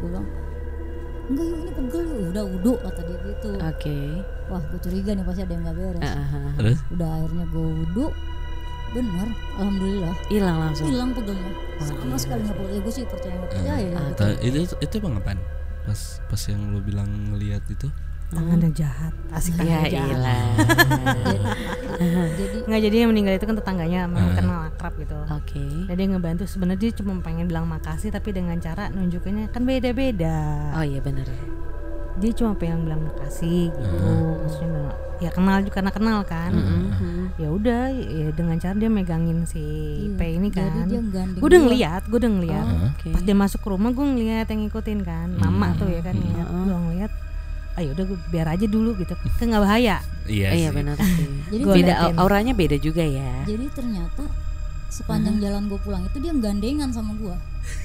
Gue 0.00 0.08
bilang 0.08 0.26
enggak 1.24 1.44
yuk 1.44 1.56
ini 1.60 1.70
pegel 1.76 2.02
yuk. 2.04 2.28
Udah 2.32 2.44
wudhu 2.44 2.72
kata 2.80 3.00
dia 3.04 3.18
gitu. 3.24 3.50
Oke. 3.60 3.96
wah 4.44 4.60
gue 4.60 4.76
curiga 4.80 5.10
nih 5.12 5.24
pasti 5.24 5.40
ada 5.40 5.52
yang 5.52 5.62
nggak 5.64 5.76
beres. 5.76 6.12
Terus? 6.56 6.78
Udah 6.92 7.08
akhirnya 7.16 7.44
gue 7.48 7.66
wudhu 7.84 8.06
bener 8.94 9.28
alhamdulillah. 9.58 10.14
Hilang 10.30 10.56
langsung. 10.62 10.86
hilang 10.86 11.10
pegelnya 11.10 11.50
sama 11.82 12.14
sekali 12.16 12.40
nggak 12.46 12.56
pegel 12.56 12.70
ya 12.70 12.80
gue 12.80 12.92
sih 12.94 13.04
percaya 13.04 13.34
nggak 13.34 13.50
percaya 13.50 13.74
ya. 13.74 13.90
Gitu. 13.98 14.14
Ta- 14.16 14.38
itu 14.40 14.58
itu 14.78 14.94
emang 15.02 15.14
apaan? 15.18 15.38
Pas 15.84 16.00
pas 16.24 16.42
yang 16.46 16.60
lu 16.70 16.80
bilang 16.80 17.10
ngelihat 17.34 17.66
itu? 17.68 17.90
Tangannya 18.24 18.70
jahat. 18.72 19.12
Asik 19.30 19.58
Ya 19.60 19.84
tangannya 19.84 19.90
jahat. 19.92 20.16
jadi 22.34 22.56
nggak 22.66 22.80
jadi 22.82 22.96
yang 23.04 23.10
meninggal 23.12 23.34
itu 23.36 23.46
kan 23.46 23.56
tetangganya 23.58 23.98
memang 24.08 24.32
kenal 24.34 24.58
akrab 24.66 24.94
gitu. 24.96 25.14
Oke. 25.28 25.64
dan 25.86 25.94
dia 25.94 26.06
ngebantu. 26.08 26.42
Sebenarnya 26.48 26.80
dia 26.80 26.92
cuma 26.96 27.12
pengen 27.20 27.46
bilang 27.46 27.66
makasih 27.68 28.10
tapi 28.10 28.32
dengan 28.32 28.56
cara 28.58 28.88
nunjukinnya 28.90 29.50
kan 29.50 29.62
beda-beda. 29.62 30.70
Oh 30.74 30.82
iya 30.82 30.98
benar. 30.98 31.26
Dia 32.14 32.30
cuma 32.32 32.54
pengen 32.54 32.84
bilang 32.84 33.02
makasih 33.02 33.68
gitu. 33.68 33.96
Maksudnya 34.38 34.68
bilang, 34.70 34.88
ya 35.16 35.30
kenal 35.30 35.56
juga 35.60 35.74
karena 35.74 35.90
kenal 35.90 36.18
kan. 36.22 36.52
Mhm. 36.52 37.12
ya 37.34 37.50
udah 37.50 37.90
ya 37.90 38.30
dengan 38.30 38.54
cara 38.56 38.74
dia 38.74 38.86
megangin 38.86 39.42
si 39.42 39.58
Iya, 39.58 40.14
P 40.14 40.20
ini 40.32 40.48
jadi 40.48 40.70
kan. 40.70 40.86
gue 40.86 41.02
udah 41.40 41.50
gua. 41.52 41.64
ngeliat 41.66 42.02
gue 42.04 42.14
udah 42.16 42.32
ngeliat. 42.32 42.66
Oke. 42.92 43.08
pas 43.10 43.20
dia 43.20 43.34
masuk 43.34 43.58
ke 43.58 43.68
rumah 43.68 43.90
gue 43.90 44.04
ngeliat 44.04 44.46
yang 44.46 44.60
ngikutin 44.62 44.98
kan. 45.02 45.28
Mama 45.34 45.74
tuh 45.74 45.88
ya 45.88 45.98
kan 46.00 46.14
ngeliat. 46.14 46.46
Gue 46.46 46.78
ngeliat 46.80 47.12
ayo 47.74 47.90
udah 47.90 48.04
gue 48.06 48.18
biar 48.30 48.46
aja 48.48 48.66
dulu 48.66 48.94
gitu. 48.94 49.14
Kan 49.34 49.50
nggak 49.50 49.62
bahaya. 49.62 49.98
Iya, 50.24 50.48
iya 50.54 50.68
sih. 50.70 50.72
benar 50.72 50.94
sih. 50.96 51.26
Jadi 51.52 51.62
beda 51.66 51.92
auranya 52.14 52.54
beda 52.54 52.76
juga 52.78 53.02
ya. 53.02 53.42
Jadi 53.42 53.66
ternyata 53.74 54.22
sepanjang 54.94 55.36
jalan 55.38 55.66
gue 55.66 55.78
pulang 55.78 56.02
itu 56.04 56.16
dia 56.18 56.30
gandengan 56.32 56.88
sama 56.88 57.10
gue 57.14 57.34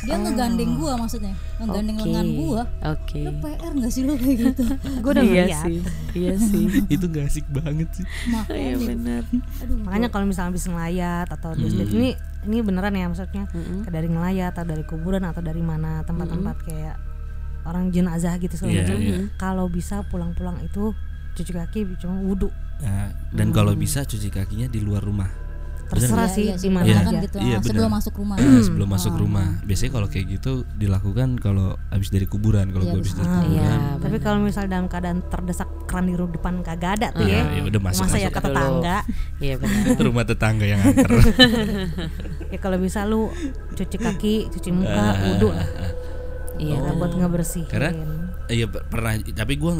dia 0.04 0.14
ngegandeng 0.14 0.76
gue 0.76 0.92
maksudnya. 0.92 1.32
Ngegandeng 1.58 1.96
Oke. 1.96 2.04
lengan 2.06 2.28
gue 2.30 2.62
oke. 2.84 3.22
Lu 3.24 3.32
PR 3.40 3.72
gak 3.74 3.92
sih 3.96 4.04
lo 4.04 4.14
kayak 4.14 4.38
gitu? 4.44 4.64
Gue 5.04 5.12
udah 5.16 5.24
iya 5.24 5.44
ngeliat. 5.48 5.64
sih 5.64 5.78
iya 6.14 6.34
sih. 6.36 6.64
Itu 7.00 7.06
gak 7.08 7.26
asik 7.26 7.48
banget 7.48 7.88
sih. 7.96 8.04
makanya 8.28 8.76
benar 8.78 9.24
aduh 9.64 9.78
makanya 9.80 10.08
kalau 10.10 10.26
misalnya 10.28 10.52
habis 10.52 10.68
ngelayat 10.68 11.28
atau 11.32 11.48
habis 11.50 11.72
Hmm. 11.72 11.88
ini 11.90 12.10
ini 12.44 12.58
beneran 12.60 12.92
ya 12.92 13.08
maksudnya? 13.08 13.44
Mm-mm. 13.50 13.88
dari 13.88 14.08
ngelayat 14.08 14.52
atau 14.54 14.68
dari 14.68 14.84
kuburan 14.84 15.24
atau 15.24 15.40
dari 15.40 15.60
mana 15.60 16.04
tempat-tempat 16.04 16.56
kayak 16.62 16.96
orang 17.64 17.88
jenazah 17.90 18.36
gitu 18.36 18.52
segala 18.54 18.72
Iya, 18.72 18.84
macam 18.84 18.98
iya. 19.00 19.18
kalau 19.36 19.66
bisa 19.68 20.04
pulang-pulang 20.06 20.60
itu 20.60 20.92
cuci 21.36 21.52
kaki 21.52 21.80
cuma 21.98 22.20
wudhu. 22.20 22.52
Nah, 22.80 23.16
dan 23.32 23.52
kalau 23.52 23.72
bisa 23.76 24.04
cuci 24.04 24.28
kakinya 24.28 24.68
di 24.68 24.80
luar 24.80 25.00
rumah. 25.00 25.32
Terserah 25.90 26.24
Iya, 26.24 26.28
sih 26.30 26.46
iya 26.46 26.56
di 26.56 26.70
mana 26.70 26.86
Iya. 26.86 27.00
kan 27.00 27.14
gitu 27.20 27.38
Iya, 27.38 27.56
ah, 27.56 27.62
sebelum 27.62 27.92
masuk 27.92 28.14
rumah 28.16 28.36
sebelum 28.62 28.88
masuk 28.88 29.12
Oh. 29.12 29.20
rumah. 29.20 29.48
Biasanya 29.62 29.92
kalau 29.92 30.08
kayak 30.08 30.26
gitu 30.32 30.52
dilakukan 30.72 31.30
kalau 31.36 31.68
habis 31.90 32.08
dari 32.08 32.24
kuburan. 32.24 32.70
Kalau 32.70 32.86
Iya, 32.86 32.92
gue 32.92 33.00
habis 33.00 33.14
dari 33.14 33.26
Ah, 33.26 33.42
iya 33.44 33.66
kuburan. 33.66 33.80
tapi 34.00 34.18
kalau 34.20 34.40
misalnya 34.40 34.70
dalam 34.72 34.88
keadaan 34.88 35.20
terdesak 35.24 35.70
keran 35.84 36.06
di 36.06 36.14
rumah 36.14 36.32
depan 36.32 36.54
kagak 36.62 36.92
ada 36.96 37.08
tuh 37.12 37.22
Ah, 37.22 37.28
ya 37.28 37.42
ya 37.52 37.62
udah 37.66 37.82
masuk, 37.82 38.04
masa 38.06 38.16
ya 38.16 38.22
masuk. 38.24 38.32
ke 38.32 38.42
tetangga 38.44 38.98
iya 39.40 39.56
benar 39.58 39.98
rumah 40.00 40.24
tetangga 40.24 40.66
yang 40.66 40.80
angker. 40.80 41.10
ya 42.54 42.58
kalau 42.58 42.78
bisa 42.78 43.04
lu 43.04 43.34
cuci 43.72 43.98
kaki 43.98 44.36
cuci 44.50 44.70
muka 44.70 44.94
Ah, 44.94 45.14
wudhu 45.20 45.50
lah 45.50 45.66
iya 46.56 46.78
Karena 46.78 46.92
buat 46.94 47.12
ngebersihin 47.12 47.66
Karena 47.68 47.90
Iya 48.46 48.66
per- 48.66 48.86
pernah 48.86 49.14
tapi 49.16 49.54
gue 49.56 49.74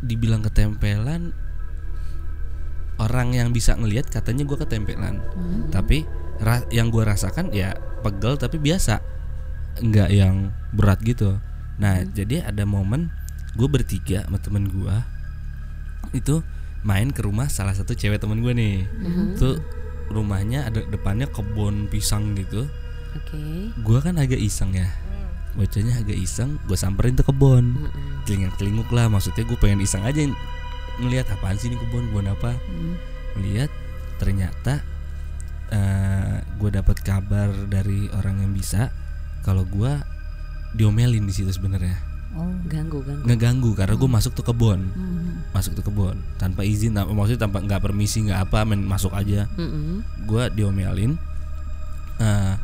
dibilang 0.00 0.40
ketempelan 0.40 1.32
orang 2.98 3.34
yang 3.34 3.50
bisa 3.50 3.74
ngelihat 3.74 4.06
katanya 4.06 4.46
gue 4.46 4.58
ketempelan. 4.58 5.18
Tapi 5.70 6.06
ra- 6.38 6.66
yang 6.70 6.90
gue 6.94 7.02
rasakan 7.02 7.50
ya 7.50 7.74
pegel 8.02 8.38
tapi 8.38 8.58
biasa. 8.62 9.02
Nggak 9.82 10.08
yang 10.14 10.54
berat 10.70 11.02
gitu. 11.02 11.38
Nah 11.82 12.06
jadi 12.06 12.46
ada 12.46 12.62
momen 12.62 13.10
gue 13.54 13.66
bertiga 13.70 14.26
sama 14.26 14.38
temen 14.42 14.66
gue 14.70 14.96
itu 16.14 16.42
main 16.84 17.10
ke 17.10 17.24
rumah 17.24 17.48
salah 17.48 17.74
satu 17.74 17.96
cewek 17.96 18.22
temen 18.22 18.42
gue 18.44 18.52
nih. 18.54 18.86
Tuh 19.38 19.58
rumahnya 20.12 20.68
ada 20.70 20.84
depannya 20.86 21.26
kebun 21.26 21.88
pisang 21.90 22.36
gitu. 22.38 22.68
Oke. 23.14 23.70
Gue 23.82 23.98
kan 23.98 24.18
agak 24.20 24.38
iseng 24.38 24.74
ya. 24.74 24.86
Bocahnya 25.54 26.02
agak 26.02 26.18
iseng 26.18 26.58
gue 26.66 26.78
samperin 26.78 27.14
tuh 27.18 27.26
kebun. 27.26 27.74
Telinguk 28.58 28.90
lah 28.94 29.10
maksudnya 29.10 29.42
gue 29.42 29.58
pengen 29.58 29.82
iseng 29.82 30.06
aja 30.06 30.22
ngelihat 30.96 31.26
apaan 31.28 31.56
sih 31.56 31.68
ini 31.68 31.76
kebun 31.76 32.10
kebun 32.10 32.26
apa? 32.28 32.54
Hmm. 32.54 32.94
melihat 33.34 33.66
ternyata 34.16 34.78
eh 35.68 36.38
gue 36.54 36.70
dapat 36.70 37.02
kabar 37.02 37.50
dari 37.66 38.06
orang 38.12 38.38
yang 38.38 38.52
bisa 38.52 38.94
kalau 39.42 39.66
gue 39.66 39.90
diomelin 40.74 41.26
di 41.26 41.34
situ 41.34 41.50
sebenarnya. 41.50 41.98
Oh 42.34 42.50
ganggu 42.66 42.98
ganggu. 43.02 43.22
Ngeganggu 43.26 43.70
karena 43.74 43.94
gue 43.94 44.10
masuk 44.10 44.34
tuh 44.34 44.44
kebun. 44.44 44.80
Mhm. 44.90 45.22
masuk 45.54 45.78
tuh 45.78 45.86
kebun 45.86 46.18
tanpa 46.34 46.66
izin 46.66 46.98
tanpa- 46.98 47.14
maksudnya 47.14 47.46
tanpa 47.46 47.62
nggak 47.62 47.78
permisi 47.78 48.26
nggak 48.26 48.50
apa 48.50 48.66
main 48.66 48.82
masuk 48.82 49.14
aja. 49.14 49.46
Mm-mm. 49.54 50.02
gue 50.26 50.42
diomelin 50.52 51.14
Eh, 52.14 52.54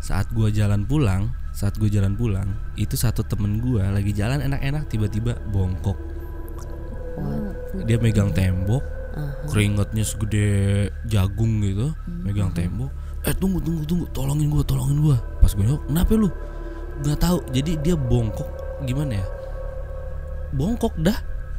saat 0.00 0.28
gue 0.30 0.48
jalan 0.48 0.84
pulang 0.84 1.32
saat 1.50 1.74
gue 1.74 1.88
jalan 1.88 2.12
pulang 2.14 2.44
itu 2.76 2.92
satu 2.94 3.24
temen 3.24 3.56
gue 3.58 3.80
lagi 3.80 4.12
jalan 4.12 4.38
enak-enak 4.38 4.84
tiba-tiba 4.86 5.34
bongkok 5.48 5.96
Oh, 7.18 7.84
dia 7.84 7.96
megang 8.00 8.30
tembok 8.32 8.80
Aha. 9.18 9.50
keringetnya 9.50 10.04
segede 10.06 10.46
jagung 11.10 11.60
gitu 11.64 11.92
megang 12.06 12.54
tembok. 12.54 12.90
Eh 13.26 13.34
tunggu 13.34 13.58
tunggu 13.58 13.82
tunggu 13.84 14.06
tolongin 14.14 14.48
gue 14.48 14.62
tolongin 14.62 14.98
gue 15.02 15.16
pas 15.42 15.50
gue 15.50 15.64
nengok 15.64 15.82
kenapa 15.90 16.12
lu? 16.14 16.28
Nggak 17.02 17.18
tahu. 17.18 17.38
Jadi 17.50 17.72
dia 17.82 17.94
bongkok 17.98 18.48
gimana 18.86 19.18
ya? 19.18 19.26
Bongkok 20.54 20.94
dah. 21.02 21.18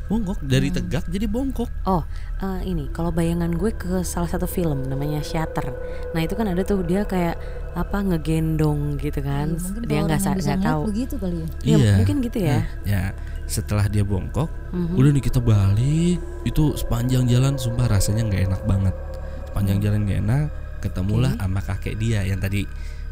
Bongkok 0.10 0.42
dari 0.42 0.74
tegak 0.74 1.06
jadi 1.06 1.30
bongkok. 1.30 1.70
Oh, 1.86 2.02
eh, 2.42 2.66
ini 2.66 2.90
kalau 2.90 3.14
bayangan 3.14 3.54
gue 3.54 3.70
ke 3.78 4.02
salah 4.02 4.26
satu 4.26 4.50
film 4.50 4.82
namanya 4.90 5.22
Shutter. 5.22 5.70
Nah 6.18 6.26
itu 6.26 6.34
kan 6.34 6.50
ada 6.50 6.66
tuh 6.66 6.82
dia 6.82 7.06
kayak 7.06 7.38
apa 7.78 8.02
ngegendong 8.02 8.98
gitu 8.98 9.22
kan? 9.22 9.54
Iya, 9.54 9.62
mungkin 9.62 9.86
dia 9.86 10.00
nggak 10.10 10.20
nggak 10.42 10.60
tahu. 10.66 10.82
begitu 10.90 11.14
kali 11.22 11.46
ya. 11.46 11.78
Ya, 11.78 11.94
mungkin 12.02 12.16
gitu 12.26 12.40
ya. 12.42 12.58
Nah, 12.58 12.66
ya 12.90 13.02
setelah 13.50 13.86
dia 13.86 14.06
bongkok 14.06 14.48
Mhm. 14.70 14.94
udah 14.94 15.10
nih 15.12 15.24
kita 15.24 15.42
balik 15.42 16.18
itu 16.46 16.64
sepanjang 16.74 17.26
jalan 17.26 17.58
sumpah 17.58 17.90
rasanya 17.90 18.24
nggak 18.24 18.44
enak 18.48 18.62
banget. 18.64 18.96
Sepanjang 19.50 19.78
jalan 19.82 20.00
nggak 20.06 20.20
enak 20.22 20.46
ketemulah 20.80 21.34
sama 21.36 21.60
kakek 21.60 21.98
dia. 21.98 22.22
Yang 22.22 22.40
tadi 22.40 22.62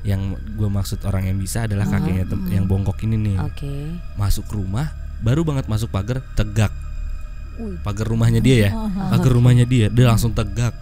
yang 0.06 0.22
gue 0.32 0.70
maksud 0.70 1.04
orang 1.04 1.26
yang 1.26 1.36
bisa 1.36 1.66
adalah 1.66 1.84
kakeknya 1.84 2.24
tem- 2.24 2.48
yang 2.54 2.66
bongkok 2.66 3.02
ini 3.02 3.18
nih. 3.18 3.38
Oke. 3.42 3.74
masuk 4.16 4.46
rumah 4.48 4.94
baru 5.20 5.42
banget 5.42 5.66
masuk 5.66 5.90
pagar 5.90 6.22
tegak. 6.34 6.70
Pagar 7.82 8.06
rumahnya 8.06 8.38
dia 8.38 8.70
ya? 8.70 8.72
Pagar 9.12 9.34
rumahnya 9.34 9.66
dia 9.66 9.90
dia 9.90 10.06
langsung 10.06 10.32
tegak. 10.32 10.78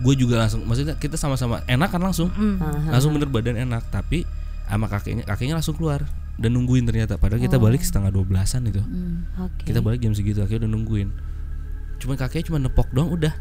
Gue 0.00 0.14
juga 0.14 0.38
langsung 0.38 0.62
maksudnya 0.62 0.94
kita 0.94 1.18
sama-sama 1.18 1.60
enak 1.66 1.90
kan 1.90 2.00
langsung. 2.00 2.30
Mm. 2.30 2.88
Langsung 2.88 3.10
bener 3.12 3.28
badan 3.28 3.58
enak 3.58 3.90
tapi 3.90 4.22
sama 4.64 4.86
kakeknya 4.86 5.26
kakeknya 5.26 5.58
langsung 5.58 5.74
keluar 5.74 6.06
dan 6.40 6.56
nungguin 6.56 6.88
ternyata. 6.88 7.20
Padahal 7.20 7.38
kita 7.38 7.60
balik 7.60 7.84
setengah 7.84 8.08
dua 8.08 8.24
belasan 8.24 8.64
itu. 8.64 8.80
Hmm. 8.80 9.28
Oke. 9.38 9.68
kita 9.68 9.78
balik 9.78 10.00
jam 10.00 10.16
segitu 10.16 10.40
akhirnya 10.40 10.64
udah 10.64 10.72
nungguin. 10.72 11.08
Cuman 12.00 12.16
kakeknya 12.16 12.44
cuma 12.48 12.58
nepok 12.58 12.88
doang 12.90 13.12
udah. 13.12 13.36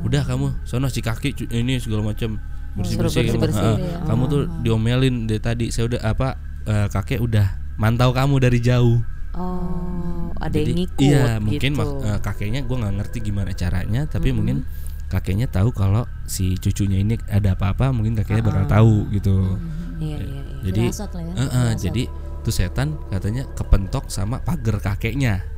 Udah 0.00 0.24
kamu 0.24 0.64
sono 0.64 0.88
si 0.88 1.00
kaki 1.00 1.36
ini 1.52 1.76
segala 1.76 2.04
macam 2.04 2.40
bersih 2.76 2.96
bersih, 2.96 3.24
Suruh 3.28 3.40
bersih-bersih. 3.40 4.04
kamu 4.04 4.22
tuh 4.28 4.40
diomelin 4.60 5.24
dari 5.24 5.40
tadi 5.40 5.66
saya 5.72 5.88
udah 5.88 6.00
apa 6.04 6.28
eh, 6.64 6.86
kakek 6.88 7.20
udah 7.20 7.46
mantau 7.76 8.12
kamu 8.12 8.36
dari 8.40 8.60
jauh. 8.60 9.00
Oh, 9.36 10.32
ada 10.40 10.52
Jadi, 10.52 10.72
yang 10.72 10.78
ngikut 10.84 11.00
iya 11.04 11.24
gitu. 11.36 11.44
mungkin 11.44 11.70
mak- 11.76 12.00
eh, 12.02 12.18
kakeknya 12.20 12.60
gue 12.64 12.76
nggak 12.76 12.94
ngerti 13.00 13.18
gimana 13.20 13.50
caranya 13.52 14.08
tapi 14.08 14.32
mungkin 14.32 14.64
kakeknya 15.08 15.46
tahu 15.46 15.72
kalau 15.72 16.04
si 16.24 16.56
cucunya 16.56 17.00
ini 17.00 17.20
ada 17.28 17.52
apa-apa 17.52 17.92
mungkin 17.92 18.16
kakeknya 18.16 18.44
bakal 18.44 18.64
tahu 18.64 18.94
gitu. 19.12 19.56
Iya, 19.96 20.16
iya, 20.20 20.40
iya. 20.40 20.45
Jadi 20.66 20.82
lah 20.90 21.22
ya, 21.22 21.32
eh, 21.32 21.40
eh, 21.40 21.50
firasat. 21.50 21.78
jadi 21.78 22.02
tuh 22.46 22.54
setan 22.54 22.88
katanya 23.10 23.42
kepentok 23.58 24.04
sama 24.10 24.38
pagar 24.42 24.78
kakeknya 24.78 25.56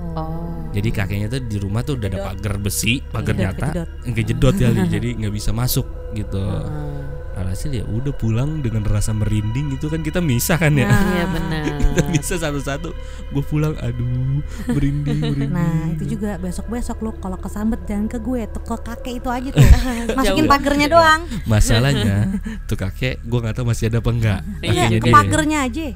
Oh. 0.00 0.64
Jadi 0.72 0.88
kakeknya 0.96 1.28
tuh 1.28 1.44
di 1.44 1.60
rumah 1.60 1.84
tuh 1.84 2.00
udah 2.00 2.08
ada 2.08 2.20
pagar 2.32 2.56
besi, 2.56 3.04
pagar 3.04 3.36
Kejedot, 3.36 3.52
nyata, 3.52 3.68
kejedot. 3.68 3.88
kejedot 4.16 4.54
kali, 4.56 4.80
jadi 4.96 5.08
nggak 5.20 5.34
bisa 5.34 5.50
masuk 5.52 5.86
gitu. 6.16 6.40
Ah. 6.40 6.99
Alhasil 7.40 7.72
ya 7.72 7.84
udah 7.84 8.12
pulang 8.12 8.60
dengan 8.60 8.84
rasa 8.84 9.10
merinding 9.10 9.72
itu 9.74 9.88
kan 9.88 10.00
kita 10.00 10.20
misah 10.20 10.60
kan 10.60 10.76
ya. 10.76 10.86
Iya 10.86 11.24
benar. 11.34 11.62
Kita 11.80 12.02
bisa 12.12 12.34
satu-satu. 12.36 12.92
Gue 13.32 13.44
pulang, 13.44 13.74
aduh 13.80 14.44
merinding, 14.68 15.18
merinding. 15.18 15.50
Nah 15.50 15.96
itu 15.96 16.16
juga 16.16 16.36
besok-besok 16.36 16.96
lu 17.00 17.10
kalau 17.16 17.40
kesambet 17.40 17.80
jangan 17.84 18.06
ke 18.06 18.18
gue 18.20 18.44
tuh 18.48 18.62
ke 18.62 18.76
kakek 18.84 19.14
itu 19.24 19.28
aja 19.28 19.48
tuh 19.50 19.64
masukin 20.18 20.46
pagernya 20.46 20.88
doang 20.88 21.20
Masalahnya 21.44 22.16
tuh 22.68 22.76
kakek, 22.76 23.24
gue 23.24 23.38
nggak 23.40 23.54
tahu 23.56 23.66
masih 23.66 23.88
ada 23.88 23.98
apa 23.98 24.10
enggak. 24.12 24.40
iya 24.60 24.86
ke 24.86 25.08
dia. 25.08 25.14
pagernya 25.14 25.58
aja 25.64 25.86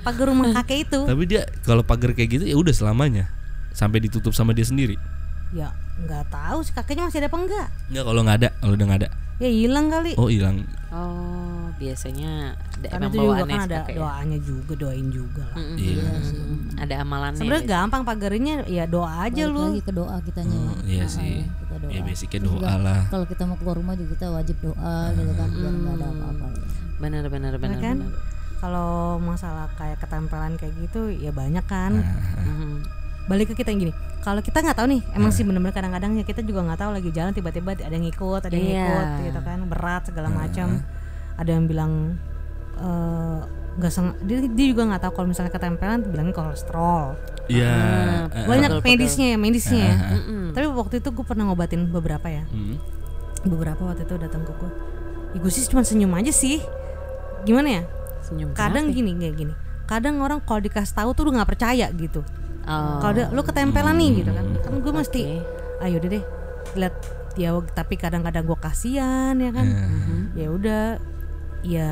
pagar 0.00 0.26
rumah 0.32 0.48
kakek 0.60 0.88
itu 0.88 1.00
Tapi 1.06 1.22
dia 1.28 1.42
kalau 1.62 1.84
pagar 1.84 2.16
kayak 2.16 2.40
gitu 2.40 2.44
ya 2.48 2.56
udah 2.56 2.72
selamanya 2.72 3.28
sampai 3.70 4.02
ditutup 4.02 4.34
sama 4.34 4.50
dia 4.50 4.66
sendiri. 4.66 4.98
Ya 5.52 5.68
nggak 5.98 6.24
tahu 6.28 6.58
sih 6.60 6.72
kakeknya 6.72 7.04
masih 7.04 7.18
ada 7.18 7.28
apa 7.28 7.38
enggak 7.38 7.66
Enggak 7.86 8.04
kalau 8.04 8.20
nggak 8.22 8.38
ada, 8.38 8.48
kalau 8.56 8.72
udah 8.72 8.86
nggak 8.86 9.00
ada. 9.00 9.08
ya 9.36 9.48
hilang 9.48 9.86
kali 9.88 10.12
Oh 10.14 10.28
hilang. 10.28 10.56
Oh, 10.90 11.70
biasanya 11.76 12.52
ada 12.74 12.86
karena 12.88 12.98
emang 13.00 13.10
itu 13.10 13.22
juga 13.22 13.44
kan 13.46 13.60
ada 13.62 13.76
kakek 13.80 13.88
ya. 13.88 13.98
doanya 14.00 14.38
juga 14.40 14.72
doain 14.76 15.08
juga 15.08 15.42
lah 15.44 15.56
Mm-mm. 15.56 15.76
Iya. 15.76 16.02
Mm-mm. 16.02 16.58
Ada 16.76 16.94
amalannya. 17.00 17.38
sebenarnya 17.38 17.64
gampang 17.64 18.02
pagarinya 18.02 18.54
ya 18.66 18.84
doa 18.84 19.12
aja 19.22 19.42
Balik 19.44 19.54
lu 19.54 19.62
lagi 19.64 19.82
ke 19.82 19.92
doa 19.92 20.16
kitanya 20.20 20.58
Oh, 20.60 20.76
iya 20.84 21.04
sih. 21.06 21.46
kita 21.46 21.74
doa. 21.78 21.90
Ya 21.90 22.00
basicnya 22.02 22.30
Terus 22.36 22.48
doa 22.48 22.58
juga 22.58 22.70
lah. 22.76 23.00
kalau 23.06 23.24
kita 23.24 23.42
mau 23.44 23.56
keluar 23.56 23.76
rumah 23.76 23.94
juga 23.94 24.10
kita 24.12 24.26
wajib 24.30 24.56
doa 24.60 24.94
gitu 25.12 25.32
kan 25.32 25.48
biar 25.48 25.72
nggak 25.74 25.94
ada 25.94 26.06
apa-apa 26.10 26.46
ya. 26.48 26.64
Benar 26.98 27.24
benar 27.26 27.52
benar 27.56 27.78
kan? 27.80 27.96
benar. 27.98 28.12
kalau 28.58 28.90
masalah 29.16 29.66
kayak 29.74 29.96
ketempelan 29.98 30.52
kayak 30.54 30.74
gitu 30.76 31.08
ya 31.08 31.30
banyak 31.30 31.64
kan 31.64 31.96
Nah. 31.96 32.44
Mhm. 32.44 32.99
Balik 33.30 33.54
ke 33.54 33.62
kita 33.62 33.70
yang 33.70 33.86
gini. 33.86 33.94
Kalau 34.20 34.42
kita 34.42 34.58
nggak 34.58 34.74
tahu 34.74 34.90
nih 34.90 35.00
emang 35.14 35.30
sih 35.30 35.46
bener-bener 35.46 35.70
kadang-kadang 35.70 36.18
ya 36.18 36.26
kita 36.26 36.42
juga 36.42 36.66
nggak 36.66 36.78
tahu 36.82 36.90
lagi 36.90 37.10
jalan 37.14 37.30
tiba-tiba 37.30 37.78
ada 37.78 37.94
yang 37.94 38.04
ikut 38.04 38.42
ada 38.42 38.50
yang 38.52 38.66
Iya. 38.66 38.82
ikut 38.82 39.06
gitu 39.30 39.40
kan. 39.40 39.58
Berat 39.70 40.02
segala 40.10 40.28
macam. 40.28 40.82
Ada 41.38 41.50
yang 41.54 41.64
bilang 41.70 42.18
eh, 42.76 43.38
nggak 43.70 43.92
seng 43.94 44.18
dia, 44.26 44.42
dia 44.42 44.66
juga 44.66 44.82
nggak 44.90 45.02
tahu 45.06 45.12
kalau 45.14 45.28
misalnya 45.30 45.52
ketempelan 45.54 46.02
bilangnya 46.02 46.34
kolesterol. 46.34 47.14
Iya. 47.46 47.74
Ah, 48.26 48.46
banyak 48.50 48.70
betul, 48.76 48.84
medisnya 48.84 49.26
ya 49.30 49.38
medisnya 49.38 49.80
ya. 49.80 49.96
Mm-mm. 50.18 50.44
tapi 50.50 50.66
waktu 50.66 50.94
itu 50.98 51.08
gue 51.10 51.24
pernah 51.24 51.46
ngobatin 51.46 51.86
beberapa 51.88 52.26
ya. 52.26 52.42
Hmm. 52.50 52.76
beberapa 53.40 53.80
waktu 53.88 54.04
itu 54.04 54.20
datang 54.20 54.44
ke 54.44 54.52
gue 54.52 54.68
ya 55.32 55.38
gue 55.40 55.48
sih 55.48 55.64
cuma 55.70 55.80
senyum 55.80 56.12
aja 56.12 56.28
sih. 56.28 56.60
Gimana 57.46 57.80
ya? 57.80 57.82
Senyum 58.20 58.52
kadang 58.52 58.90
kenapa? 58.90 58.98
gini 59.00 59.10
kayak 59.16 59.34
gini. 59.38 59.54
Kadang 59.88 60.20
orang 60.20 60.44
kalau 60.44 60.60
dikasih 60.60 60.92
tahu 60.92 61.10
tuh 61.16 61.22
udah 61.24 61.40
nggak 61.40 61.50
percaya 61.56 61.86
gitu 61.94 62.20
Oh. 62.64 63.00
Kalau 63.00 63.32
lu 63.32 63.40
ketempelan 63.40 63.96
nih 63.96 64.22
gitu 64.22 64.30
kan. 64.30 64.46
Kan 64.60 64.74
gue 64.78 64.92
mesti 64.92 65.20
Oke. 65.20 65.38
ayo 65.80 65.96
deh 65.98 66.10
deh 66.12 66.24
lihat 66.76 66.94
dia 67.32 67.50
tapi 67.72 67.94
kadang-kadang 67.94 68.44
gue 68.44 68.58
kasihan 68.58 69.34
ya 69.34 69.50
kan. 69.50 69.66
Mm-hmm. 69.66 70.20
Ya 70.36 70.48
udah 70.50 70.82
ya 71.60 71.90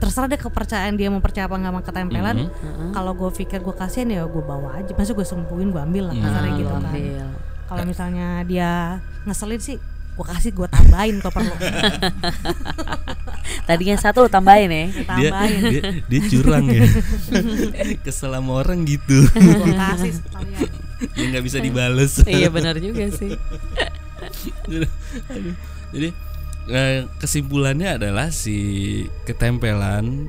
terserah 0.00 0.26
deh 0.26 0.40
kepercayaan 0.40 0.96
dia 0.96 1.12
mau 1.12 1.20
percaya 1.20 1.44
apa 1.44 1.56
nggak 1.56 1.72
sama 1.72 1.82
ketempelan. 1.82 2.36
Mm-hmm. 2.48 2.90
Kalau 2.92 3.12
gue 3.14 3.30
pikir 3.34 3.60
gue 3.60 3.74
kasihan 3.74 4.08
ya 4.10 4.22
gue 4.24 4.42
bawa 4.42 4.78
aja. 4.78 4.92
Masa 4.92 5.12
gue 5.12 5.24
sembuhin 5.24 5.70
gue 5.70 5.80
ambil 5.80 6.04
lah 6.12 6.16
kasarnya 6.16 6.52
Ah, 6.52 6.58
gitu 6.58 6.72
kan. 6.72 6.82
ambil. 6.86 7.26
Kalau 7.70 7.82
misalnya 7.86 8.26
dia 8.44 8.70
ngeselin 9.24 9.62
sih 9.62 9.76
gue 10.10 10.26
kasih 10.26 10.52
gue 10.52 10.68
tambahin 10.68 11.16
kalau 11.18 11.32
perlu. 11.32 11.54
Tadinya 13.64 13.96
satu 13.96 14.26
tambahin 14.26 14.70
ya. 14.70 14.84
dia, 14.90 15.04
tambahin. 15.04 15.62
dia 15.68 15.82
dia 16.06 16.20
curang 16.26 16.66
ya. 16.66 16.82
Kesel 18.04 18.32
sama 18.32 18.52
orang 18.56 18.84
gitu. 18.84 19.26
Kasih 19.32 20.12
dia 21.14 21.24
nggak 21.30 21.44
bisa 21.44 21.58
dibales. 21.58 22.12
Iya 22.22 22.48
benar 22.48 22.76
juga 22.76 23.08
sih. 23.10 23.32
Jadi 25.90 26.08
eh, 26.68 26.98
kesimpulannya 27.18 27.96
adalah 27.96 28.28
si 28.30 28.58
ketempelan 29.24 30.28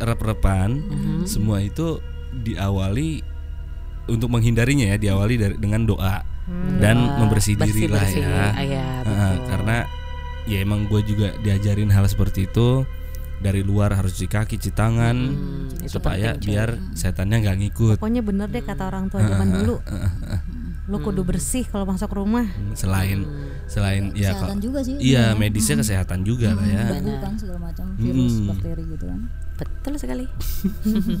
rep-repan 0.00 0.70
Mhm. 0.80 1.28
semua 1.28 1.60
itu 1.60 2.00
diawali 2.32 3.20
untuk 4.08 4.32
menghindarinya 4.32 4.88
ya 4.88 4.96
diawali 4.96 5.34
dari 5.36 5.54
dengan 5.54 5.84
doa 5.84 6.24
dan 6.80 6.96
Doa, 6.98 7.16
membersih 7.20 7.54
diri 7.54 7.86
lah 7.86 8.08
ya. 8.08 8.50
Ah, 8.50 8.64
ya, 8.64 8.86
karena 9.46 9.76
ya 10.50 10.66
emang 10.66 10.90
gue 10.90 11.00
juga 11.06 11.30
diajarin 11.40 11.94
hal 11.94 12.10
seperti 12.10 12.50
itu. 12.50 12.82
Dari 13.40 13.64
luar 13.64 13.96
harus 13.96 14.20
cuci 14.20 14.28
kaki 14.28 14.60
cuci 14.60 14.74
tangan. 14.76 15.16
Hmm, 15.16 15.88
supaya 15.88 16.36
biar 16.36 16.76
setannya 16.92 17.40
nggak 17.40 17.58
ngikut. 17.62 17.96
Pokoknya 17.96 18.20
bener 18.20 18.52
deh 18.52 18.60
kata 18.60 18.90
orang 18.90 19.08
tua 19.08 19.24
zaman 19.24 19.48
dulu. 19.48 19.80
Lu 20.90 20.98
kudu 20.98 21.22
bersih 21.22 21.62
kalau 21.64 21.86
masuk 21.86 22.10
rumah. 22.12 22.50
selain 22.74 23.22
selain 23.64 24.10
ya 24.12 24.34
kesehatan 24.34 24.58
kok 24.58 24.62
juga 24.62 24.78
sih 24.82 24.94
iya 24.98 25.30
sebenarnya. 25.30 25.38
medisnya 25.38 25.76
kesehatan 25.78 26.20
juga 26.20 26.48
lah 26.52 26.66
ya 26.66 26.84
Debu 26.92 27.12
kan 27.16 27.32
segala 27.38 27.58
macam 27.62 27.86
virus 27.94 28.34
Hmm. 28.34 28.48
bakteri 28.50 28.84
gitu 28.88 29.06
kan 29.06 29.20
Betul 29.60 29.94
sekali. 29.94 30.24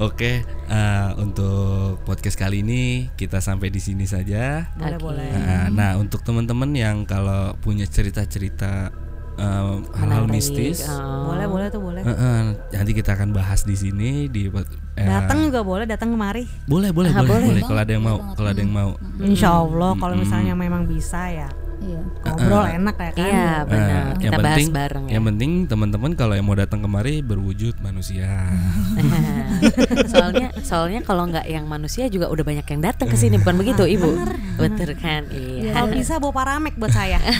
Oke, 0.00 0.42
eh, 0.42 1.08
untuk 1.16 2.02
podcast 2.02 2.34
kali 2.34 2.60
ini 2.60 2.82
kita 3.12 3.38
sampai 3.38 3.70
di 3.70 3.78
sini 3.78 4.04
saja. 4.04 4.74
Boleh 4.74 4.90
Oke. 4.92 5.04
boleh. 5.06 5.28
Nah, 5.30 5.64
nah, 5.70 5.90
untuk 5.94 6.22
teman-teman 6.22 6.70
yang 6.70 7.02
kalau 7.04 7.54
punya 7.56 7.86
cerita-cerita 7.86 8.90
eh, 9.34 9.62
hal-hal 9.94 10.24
mistis, 10.26 10.86
Oh. 10.86 11.30
Boleh 11.30 11.46
boleh 11.46 11.66
tuh 11.68 11.80
boleh. 11.80 12.00
eh, 12.00 12.10
eh, 12.10 12.40
nanti 12.72 12.92
kita 12.92 13.12
akan 13.12 13.30
bahas 13.30 13.62
di 13.62 13.74
sini 13.74 14.26
di 14.26 14.46
pod- 14.46 14.66
eh, 14.94 15.02
Datang 15.02 15.42
juga 15.42 15.60
boleh, 15.60 15.84
datang 15.84 16.10
kemari. 16.10 16.44
boleh 16.64 16.90
boleh 16.90 17.10
Ah, 17.10 17.20
boleh 17.20 17.28
boleh. 17.28 17.46
boleh 17.50 17.62
kalau 17.64 17.80
ada 17.80 17.92
yang 17.92 18.04
mau 18.04 18.18
kalau 18.32 18.48
ada 18.48 18.60
yang 18.60 18.70
mau. 18.70 18.90
Insya 19.18 19.50
Allah 19.56 19.90
kalau 19.94 20.14
misalnya 20.14 20.54
memang 20.54 20.84
bisa 20.84 21.26
ya 21.26 21.48
iya 21.84 22.00
ngobrol 22.24 22.64
enak 22.66 22.96
ya 22.96 23.10
kan. 23.10 23.20
Iya 23.22 23.48
benar. 23.62 24.04
Eh, 24.06 24.16
Kita 24.16 24.24
yang 24.24 24.32
bahas 24.34 24.56
penting, 24.56 24.68
bareng 24.72 25.04
ya. 25.04 25.12
yang 25.12 25.24
penting 25.26 25.50
teman-teman 25.64 26.12
kalau 26.14 26.32
yang 26.32 26.42
mau 26.42 26.54
datang 26.54 26.80
kemari 26.80 27.20
berwujud 27.20 27.74
manusia. 27.78 28.26
soalnya 30.10 30.48
soalnya 30.60 31.00
kalau 31.00 31.24
nggak 31.26 31.44
yang 31.44 31.64
manusia 31.64 32.06
juga 32.06 32.26
udah 32.26 32.42
banyak 32.42 32.66
yang 32.66 32.82
datang 32.82 33.06
ke 33.06 33.14
sini 33.14 33.36
bukan 33.36 33.56
begitu 33.56 33.84
ibu 33.86 34.16
betul 34.56 34.90
kan 34.96 35.28
iya 35.28 35.72
Kalau 35.72 35.88
bisa 35.90 36.16
bawa 36.16 36.32
paramek 36.34 36.74
buat 36.74 36.90
saya. 36.90 37.20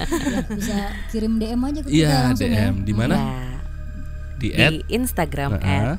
Ya, 0.00 0.42
bisa 0.48 0.76
kirim 1.08 1.38
DM 1.38 1.60
aja 1.60 1.80
ke 1.80 1.88
kita 1.88 1.96
Iya 1.96 2.14
langsung 2.24 2.48
ya 2.48 2.66
DM 2.66 2.74
di 2.82 2.92
mana? 2.92 3.14
Ya, 3.14 3.30
Di 4.36 4.48
di. 4.50 4.76
Instagram 4.90 5.50
Heeh. 5.56 5.94
at 5.94 5.98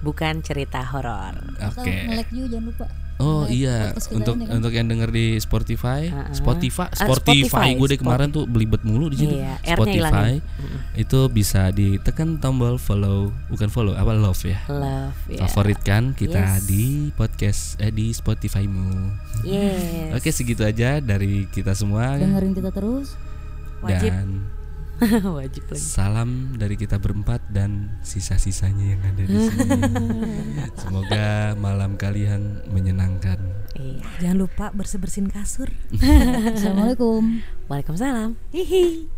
bukan 0.00 0.40
cerita 0.40 0.80
horor 0.82 1.36
Oke. 1.62 1.84
nge-like 1.84 2.30
juga 2.30 2.46
jangan 2.50 2.64
lupa 2.66 2.86
Oh 3.20 3.44
iya, 3.44 3.92
kita 3.92 4.16
untuk 4.16 4.34
ini 4.34 4.44
kan. 4.44 4.54
untuk 4.56 4.72
yang 4.72 4.86
denger 4.86 5.10
di 5.10 5.36
Spotify, 5.36 6.08
Uh-uh. 6.08 6.32
Spotify, 6.32 6.88
Spotify, 6.88 7.44
Spotify, 7.44 7.68
gue 7.70 7.86
deh 7.86 7.94
Spot- 7.94 8.00
kemarin 8.02 8.28
tuh 8.30 8.44
belibet 8.44 8.80
mulu 8.80 9.06
di 9.06 9.16
situ. 9.18 9.36
Iya, 9.36 9.60
Spotify 9.60 10.40
hilangin. 10.40 10.40
itu 10.96 11.20
bisa 11.28 11.68
ditekan 11.68 12.36
tombol 12.36 12.74
follow, 12.74 13.28
bukan 13.46 13.68
follow, 13.68 13.92
apa 13.92 14.10
love 14.10 14.40
ya. 14.40 14.56
love 14.66 15.12
ya 15.26 15.36
Favoritkan 15.42 16.12
kita 16.12 16.56
Yes. 16.56 16.64
di 16.64 16.84
podcast 17.12 17.60
eh 17.76 17.88
di 17.88 18.08
Spotify-mu. 18.10 19.12
yes 19.42 20.12
Oke, 20.12 20.30
segitu 20.30 20.62
aja 20.62 20.98
dari 20.98 21.44
kita 21.46 21.72
semua 21.72 22.16
dengerin 22.16 22.52
kita 22.52 22.70
terus 22.70 23.20
Wajib. 23.80 24.10
dan 24.10 24.26
wajib 25.38 25.64
lagi 25.70 25.80
salam 25.80 26.54
dari 26.60 26.76
kita 26.76 27.00
berempat 27.00 27.40
dan 27.48 28.00
sisa-sisanya 28.04 28.96
yang 28.96 29.00
ada 29.00 29.22
di 29.24 29.36
sini. 29.48 29.70
Semoga 30.80 31.56
malam 31.56 31.96
kalian 31.96 32.64
menyenangkan. 32.68 33.40
iya 33.76 34.04
Jangan 34.20 34.38
lupa 34.38 34.66
bersih 34.76 35.00
bersihin 35.00 35.32
kasur. 35.32 35.72
assalamualaikum 36.56 37.40
waalaikumsalam 37.70 38.36
Hihi. 38.52 39.08